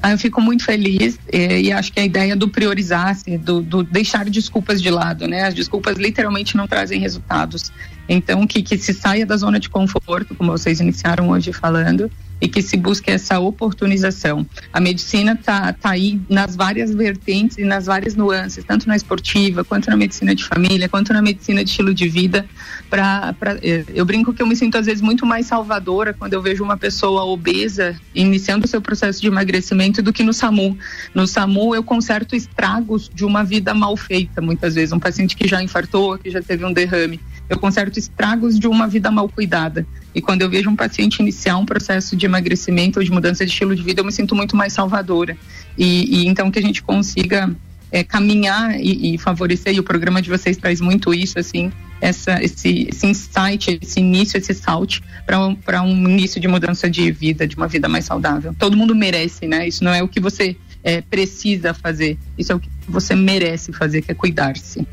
Ah, 0.03 0.11
eu 0.11 0.19
fico 0.19 0.41
muito 0.41 0.65
feliz 0.65 1.17
e 1.33 1.71
acho 1.71 1.93
que 1.93 2.01
a 2.01 2.05
ideia 2.05 2.35
do 2.35 2.49
priorizar, 2.49 3.17
do, 3.41 3.63
do, 3.63 3.85
deixar 3.85 4.29
desculpas 4.29 4.83
de 4.83 4.91
lado, 4.91 5.29
né? 5.29 5.45
As 5.45 5.55
desculpas 5.55 5.97
literalmente 5.97 6.57
não 6.57 6.67
trazem 6.67 6.99
resultados. 6.99 7.71
Então, 8.09 8.45
que, 8.45 8.63
que 8.63 8.77
se 8.77 8.93
saia 8.93 9.25
da 9.25 9.37
zona 9.37 9.61
de 9.61 9.71
conforto, 9.71 10.35
como 10.35 10.51
vocês 10.51 10.81
iniciaram 10.81 11.29
hoje 11.29 11.53
falando, 11.53 12.11
e 12.43 12.49
que 12.49 12.61
se 12.61 12.77
busque 12.77 13.09
essa 13.09 13.39
oportunização. 13.39 14.45
A 14.73 14.81
medicina 14.81 15.35
está 15.35 15.73
tá 15.73 15.91
aí 15.91 16.21
nas 16.29 16.57
várias 16.57 16.93
vertentes 16.93 17.57
e 17.57 17.63
nas 17.63 17.87
várias 17.87 18.17
nuances, 18.17 18.65
tanto 18.65 18.89
na 18.89 18.97
esportiva, 18.97 19.63
quanto 19.63 19.89
na 19.89 19.97
medicina 19.97 20.35
de 20.35 20.45
família, 20.45 20.89
quanto 20.89 21.13
na 21.13 21.23
medicina 21.23 21.63
de 21.63 21.71
estilo 21.71 21.95
de 21.95 22.09
vida. 22.09 22.45
Pra, 22.91 23.33
pra, 23.35 23.57
eh, 23.63 23.85
eu 23.95 24.05
brinco 24.05 24.35
que 24.35 24.43
eu 24.43 24.47
me 24.47 24.57
sinto 24.57 24.77
às 24.77 24.87
vezes 24.87 25.01
muito 25.01 25.25
mais 25.25 25.47
salvadora 25.47 26.13
quando 26.13 26.33
eu 26.33 26.43
vejo 26.43 26.65
uma 26.65 26.77
pessoa 26.77 27.25
obesa 27.25 27.97
iniciando 28.13 28.67
o 28.67 28.69
seu 28.69 28.83
processo 28.83 29.21
de 29.21 29.29
emagrecimento 29.29 30.03
do 30.03 30.13
que 30.13 30.25
no 30.25 30.33
SAMU. 30.33 30.77
No 31.15 31.29
SAMU 31.29 31.77
eu 31.77 31.85
conserto 31.85 32.35
estragos 32.35 33.09
de 33.09 33.25
uma 33.25 33.45
vida 33.45 33.73
mal 33.73 33.97
feita, 33.97 34.41
muitas 34.41 34.75
vezes. 34.75 34.93
Um 34.93 34.99
paciente 34.99 35.37
que 35.37 35.47
já 35.47 35.63
infartou, 35.63 36.19
que 36.19 36.29
já 36.29 36.43
teve 36.43 36.65
um 36.65 36.73
derrame 36.73 37.21
eu 37.49 37.59
conserto 37.59 37.99
estragos 37.99 38.59
de 38.59 38.67
uma 38.67 38.87
vida 38.87 39.11
mal 39.11 39.29
cuidada. 39.29 39.87
E 40.15 40.21
quando 40.21 40.43
eu 40.43 40.51
vejo 40.51 40.69
um 40.71 40.77
paciente 40.77 41.21
iniciar 41.21 41.57
um 41.57 41.67
processo 41.67 42.17
de 42.17 42.27
emagrecimento 42.27 42.99
ou 42.99 43.05
de 43.05 43.11
mudança 43.11 43.45
de 43.45 43.51
estilo 43.51 43.75
de 43.75 43.83
vida, 43.83 44.01
eu 44.01 44.05
me 44.05 44.13
sinto 44.13 44.35
muito 44.35 44.57
mais 44.57 44.73
salvadora. 44.73 45.37
E, 45.77 46.23
e 46.23 46.27
então 46.27 46.51
que 46.51 46.59
a 46.59 46.63
gente 46.63 46.83
consiga 46.83 47.55
é, 47.91 48.03
caminhar 48.03 48.81
e, 48.81 49.15
e, 49.15 49.19
favorecer, 49.19 49.75
e 49.75 49.81
o 49.81 49.83
programa 49.83 50.23
de 50.23 50.31
vocês 50.31 50.57
traz 50.57 50.81
muito 50.81 51.13
isso, 51.13 51.39
assim, 51.39 51.71
essa, 52.01 52.43
esse, 52.43 52.89
esse 52.89 53.07
insight, 53.07 53.79
esse 53.81 54.01
início, 54.01 54.39
esse 54.39 54.55
salt 54.55 55.01
para 55.27 55.83
um 55.83 56.09
início 56.09 56.41
de 56.41 56.49
mudança 56.49 56.89
de 56.89 57.13
vida, 57.13 57.47
de 57.47 57.55
uma 57.55 57.69
vida 57.69 57.89
mais 57.89 58.07
saudável. 58.07 58.55
Todo 58.59 58.77
mundo 58.77 58.95
merece, 58.95 59.47
né? 59.47 59.69
Isso 59.69 59.85
não 59.85 59.93
é 59.93 60.03
o 60.03 60.09
que 60.09 60.19
você 60.19 60.57
é, 60.83 61.03
precisa 61.03 61.75
fazer, 61.75 62.19
isso 62.37 62.51
é 62.51 62.55
o 62.55 62.61
que 62.61 62.69
você 62.89 63.15
merece 63.15 63.73
fazer, 63.73 64.03
que 64.03 64.11
é 64.11 64.15
cuidar-se. 64.15 64.87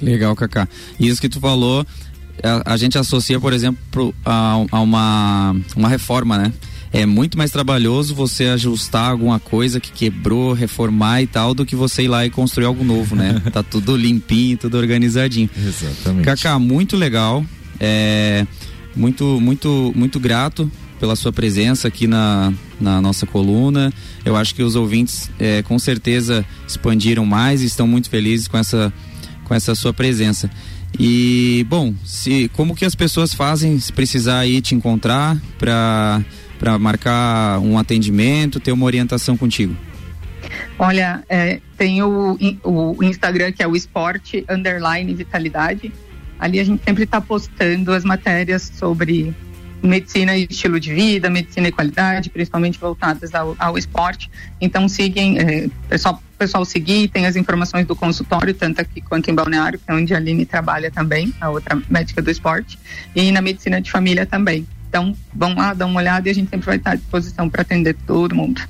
Legal, 0.00 0.34
Cacá. 0.34 0.68
Isso 0.98 1.20
que 1.20 1.28
tu 1.28 1.40
falou, 1.40 1.86
a, 2.42 2.74
a 2.74 2.76
gente 2.76 2.98
associa, 2.98 3.38
por 3.38 3.52
exemplo, 3.52 4.14
a, 4.24 4.64
a, 4.70 4.80
uma, 4.80 5.56
uma 5.76 5.88
reforma, 5.88 6.38
né? 6.38 6.52
É 6.92 7.04
muito 7.04 7.36
mais 7.36 7.50
trabalhoso 7.50 8.14
você 8.14 8.44
ajustar 8.44 9.10
alguma 9.10 9.40
coisa 9.40 9.80
que 9.80 9.90
quebrou, 9.90 10.52
reformar 10.52 11.22
e 11.22 11.26
tal, 11.26 11.52
do 11.52 11.66
que 11.66 11.74
você 11.74 12.04
ir 12.04 12.08
lá 12.08 12.24
e 12.24 12.30
construir 12.30 12.66
algo 12.66 12.84
novo, 12.84 13.16
né? 13.16 13.42
tá 13.52 13.64
tudo 13.64 13.96
limpinho, 13.96 14.56
tudo 14.56 14.78
organizadinho. 14.78 15.50
Exatamente. 15.56 16.24
Cacá, 16.24 16.56
muito 16.56 16.96
legal. 16.96 17.44
É, 17.80 18.46
muito, 18.94 19.40
muito, 19.40 19.92
muito 19.96 20.20
grato 20.20 20.70
pela 21.00 21.16
sua 21.16 21.32
presença 21.32 21.88
aqui 21.88 22.06
na, 22.06 22.52
na 22.80 23.00
nossa 23.00 23.26
coluna. 23.26 23.92
Eu 24.24 24.36
acho 24.36 24.54
que 24.54 24.62
os 24.62 24.76
ouvintes 24.76 25.28
é, 25.38 25.62
com 25.62 25.78
certeza 25.78 26.46
expandiram 26.66 27.26
mais 27.26 27.62
e 27.62 27.66
estão 27.66 27.86
muito 27.88 28.08
felizes 28.08 28.46
com 28.46 28.56
essa 28.56 28.92
com 29.44 29.54
essa 29.54 29.74
sua 29.74 29.92
presença. 29.92 30.50
E 30.98 31.66
bom, 31.68 31.92
se 32.04 32.48
como 32.50 32.74
que 32.74 32.84
as 32.84 32.94
pessoas 32.94 33.34
fazem 33.34 33.78
se 33.78 33.92
precisar 33.92 34.46
ir 34.46 34.60
te 34.60 34.74
encontrar 34.74 35.36
para 35.58 36.22
para 36.58 36.78
marcar 36.78 37.58
um 37.58 37.76
atendimento, 37.78 38.60
ter 38.60 38.72
uma 38.72 38.86
orientação 38.86 39.36
contigo? 39.36 39.76
Olha, 40.78 41.22
é, 41.28 41.60
tem 41.76 42.02
o, 42.02 42.38
o 42.62 43.02
Instagram 43.02 43.52
que 43.52 43.62
é 43.62 43.66
o 43.66 43.76
esporte 43.76 44.44
underline 44.48 45.12
vitalidade. 45.14 45.92
Ali 46.38 46.60
a 46.60 46.64
gente 46.64 46.82
sempre 46.84 47.04
está 47.04 47.20
postando 47.20 47.92
as 47.92 48.04
matérias 48.04 48.70
sobre 48.76 49.34
medicina 49.86 50.36
e 50.36 50.46
estilo 50.48 50.80
de 50.80 50.92
vida, 50.92 51.28
medicina 51.30 51.68
e 51.68 51.72
qualidade, 51.72 52.30
principalmente 52.30 52.78
voltadas 52.78 53.34
ao, 53.34 53.54
ao 53.58 53.76
esporte. 53.76 54.30
Então, 54.60 54.88
sigam, 54.88 55.36
é, 55.36 55.68
pessoal, 55.88 56.22
pessoal 56.38 56.64
seguir, 56.64 57.08
tem 57.08 57.26
as 57.26 57.36
informações 57.36 57.86
do 57.86 57.94
consultório, 57.94 58.54
tanto 58.54 58.80
aqui 58.80 59.00
quanto 59.00 59.30
em 59.30 59.34
Balneário, 59.34 59.78
que 59.78 59.90
é 59.90 59.94
onde 59.94 60.14
a 60.14 60.16
Aline 60.16 60.44
trabalha 60.44 60.90
também, 60.90 61.32
a 61.40 61.50
outra 61.50 61.80
médica 61.88 62.20
do 62.22 62.30
esporte, 62.30 62.78
e 63.14 63.30
na 63.30 63.40
medicina 63.40 63.80
de 63.80 63.90
família 63.90 64.26
também. 64.26 64.66
Então, 64.88 65.14
vão 65.34 65.54
lá, 65.54 65.74
dão 65.74 65.90
uma 65.90 66.00
olhada 66.00 66.28
e 66.28 66.30
a 66.30 66.34
gente 66.34 66.50
sempre 66.50 66.66
vai 66.66 66.76
estar 66.76 66.92
à 66.92 66.94
disposição 66.94 67.50
para 67.50 67.62
atender 67.62 67.94
todo 68.06 68.34
mundo. 68.34 68.62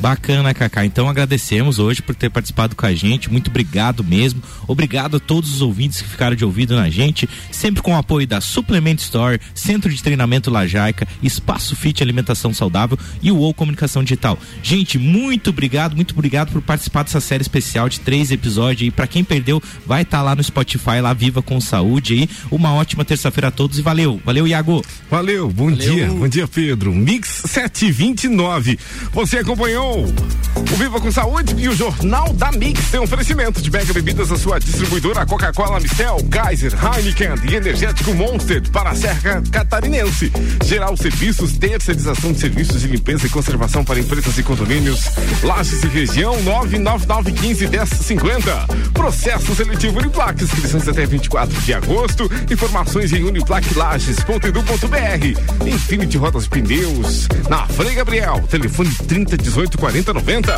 Bacana, 0.00 0.54
Cacá. 0.54 0.84
Então 0.84 1.08
agradecemos 1.10 1.78
hoje 1.78 2.00
por 2.00 2.14
ter 2.14 2.30
participado 2.30 2.74
com 2.74 2.86
a 2.86 2.94
gente. 2.94 3.30
Muito 3.30 3.50
obrigado 3.50 4.02
mesmo. 4.02 4.42
Obrigado 4.66 5.18
a 5.18 5.20
todos 5.20 5.54
os 5.54 5.60
ouvintes 5.60 6.00
que 6.00 6.08
ficaram 6.08 6.34
de 6.34 6.44
ouvido 6.44 6.74
na 6.74 6.88
gente. 6.88 7.28
Sempre 7.52 7.82
com 7.82 7.92
o 7.92 7.96
apoio 7.96 8.26
da 8.26 8.40
Suplement 8.40 8.96
Store, 8.96 9.38
Centro 9.54 9.92
de 9.92 10.02
Treinamento 10.02 10.50
Lajaica, 10.50 11.06
Espaço 11.22 11.76
Fit 11.76 12.02
Alimentação 12.02 12.54
Saudável 12.54 12.98
e 13.20 13.30
o 13.30 13.36
ou 13.36 13.52
Comunicação 13.52 14.02
Digital. 14.02 14.38
Gente, 14.62 14.98
muito 14.98 15.50
obrigado, 15.50 15.94
muito 15.94 16.12
obrigado 16.12 16.50
por 16.50 16.62
participar 16.62 17.02
dessa 17.02 17.20
série 17.20 17.42
especial 17.42 17.88
de 17.88 18.00
três 18.00 18.30
episódios. 18.30 18.88
E 18.88 18.90
para 18.90 19.06
quem 19.06 19.22
perdeu, 19.22 19.62
vai 19.86 20.00
estar 20.02 20.18
tá 20.18 20.22
lá 20.22 20.34
no 20.34 20.42
Spotify, 20.42 21.00
lá 21.02 21.12
Viva 21.12 21.42
com 21.42 21.60
Saúde 21.60 22.14
aí. 22.14 22.30
Uma 22.50 22.72
ótima 22.72 23.04
terça-feira 23.04 23.48
a 23.48 23.50
todos 23.50 23.78
e 23.78 23.82
valeu. 23.82 24.18
Valeu, 24.24 24.48
Iago. 24.48 24.82
Valeu, 25.10 25.50
bom 25.50 25.70
valeu. 25.70 25.94
dia. 25.94 26.06
Bom 26.06 26.28
dia, 26.28 26.48
Pedro. 26.48 26.94
Mix 26.94 27.42
729. 27.46 28.78
Você 29.12 29.38
acompanhou 29.38 29.89
o 29.92 30.76
Viva 30.76 31.00
com 31.00 31.10
Saúde 31.10 31.56
e 31.58 31.68
o 31.68 31.74
Jornal 31.74 32.32
da 32.34 32.52
Mix 32.52 32.90
tem 32.90 33.00
oferecimento 33.00 33.60
de 33.60 33.68
Mega 33.70 33.92
Bebidas, 33.92 34.30
a 34.30 34.36
sua 34.36 34.60
distribuidora 34.60 35.26
Coca-Cola, 35.26 35.80
Mistel, 35.80 36.18
Geyser, 36.32 36.72
Heineken 36.72 37.34
e 37.50 37.56
Energético 37.56 38.14
Monster 38.14 38.62
para 38.70 38.90
a 38.90 38.94
Serra 38.94 39.42
Catarinense. 39.50 40.30
Geral 40.64 40.96
Serviços, 40.96 41.58
terceirização 41.58 42.32
de 42.32 42.38
serviços 42.38 42.82
de 42.82 42.86
limpeza 42.86 43.26
e 43.26 43.30
conservação 43.30 43.84
para 43.84 43.98
empresas 43.98 44.38
e 44.38 44.44
condomínios. 44.44 45.06
Lages 45.42 45.82
e 45.82 45.88
região 45.88 46.40
999151050. 46.44 48.92
Processo 48.92 49.52
seletivo 49.56 49.98
Uniplac, 49.98 50.40
inscrições 50.42 50.86
até 50.86 51.04
24 51.04 51.60
de 51.62 51.74
agosto. 51.74 52.30
Informações 52.48 53.12
em 53.12 53.24
uniplaclages.edu.br. 53.24 55.66
Infinity 55.66 56.16
Rodas 56.16 56.46
Pneus, 56.46 57.26
na 57.48 57.66
Frei 57.66 57.94
Gabriel, 57.94 58.40
telefone 58.48 58.94
3018 59.08 59.79
4090. 59.80 60.52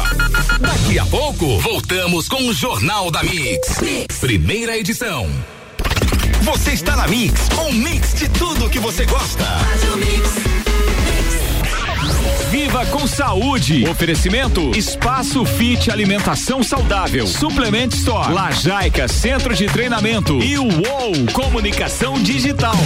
Daqui 0.61 0.99
a 0.99 1.07
pouco, 1.07 1.59
voltamos 1.61 2.29
com 2.29 2.49
o 2.49 2.53
Jornal 2.53 3.09
da 3.09 3.23
mix. 3.23 3.81
mix. 3.81 4.19
Primeira 4.19 4.77
edição. 4.77 5.31
Você 6.43 6.73
está 6.73 6.97
na 6.97 7.07
Mix, 7.07 7.49
um 7.57 7.73
mix 7.73 8.15
de 8.15 8.29
tudo 8.29 8.69
que 8.69 8.81
você 8.81 9.07
gosta. 9.07 9.45
Viva 12.51 12.85
com 12.87 13.07
saúde. 13.07 13.89
Oferecimento 13.89 14.77
Espaço 14.77 15.45
Fit 15.45 15.91
Alimentação 15.91 16.63
Saudável. 16.63 17.27
Suplement 17.27 17.91
Store. 17.95 18.33
Lajaica 18.33 19.07
Centro 19.07 19.55
de 19.55 19.67
Treinamento. 19.67 20.43
E 20.43 20.59
o 20.59 20.65
UOL 20.65 21.33
Comunicação 21.33 22.21
Digital. 22.21 22.77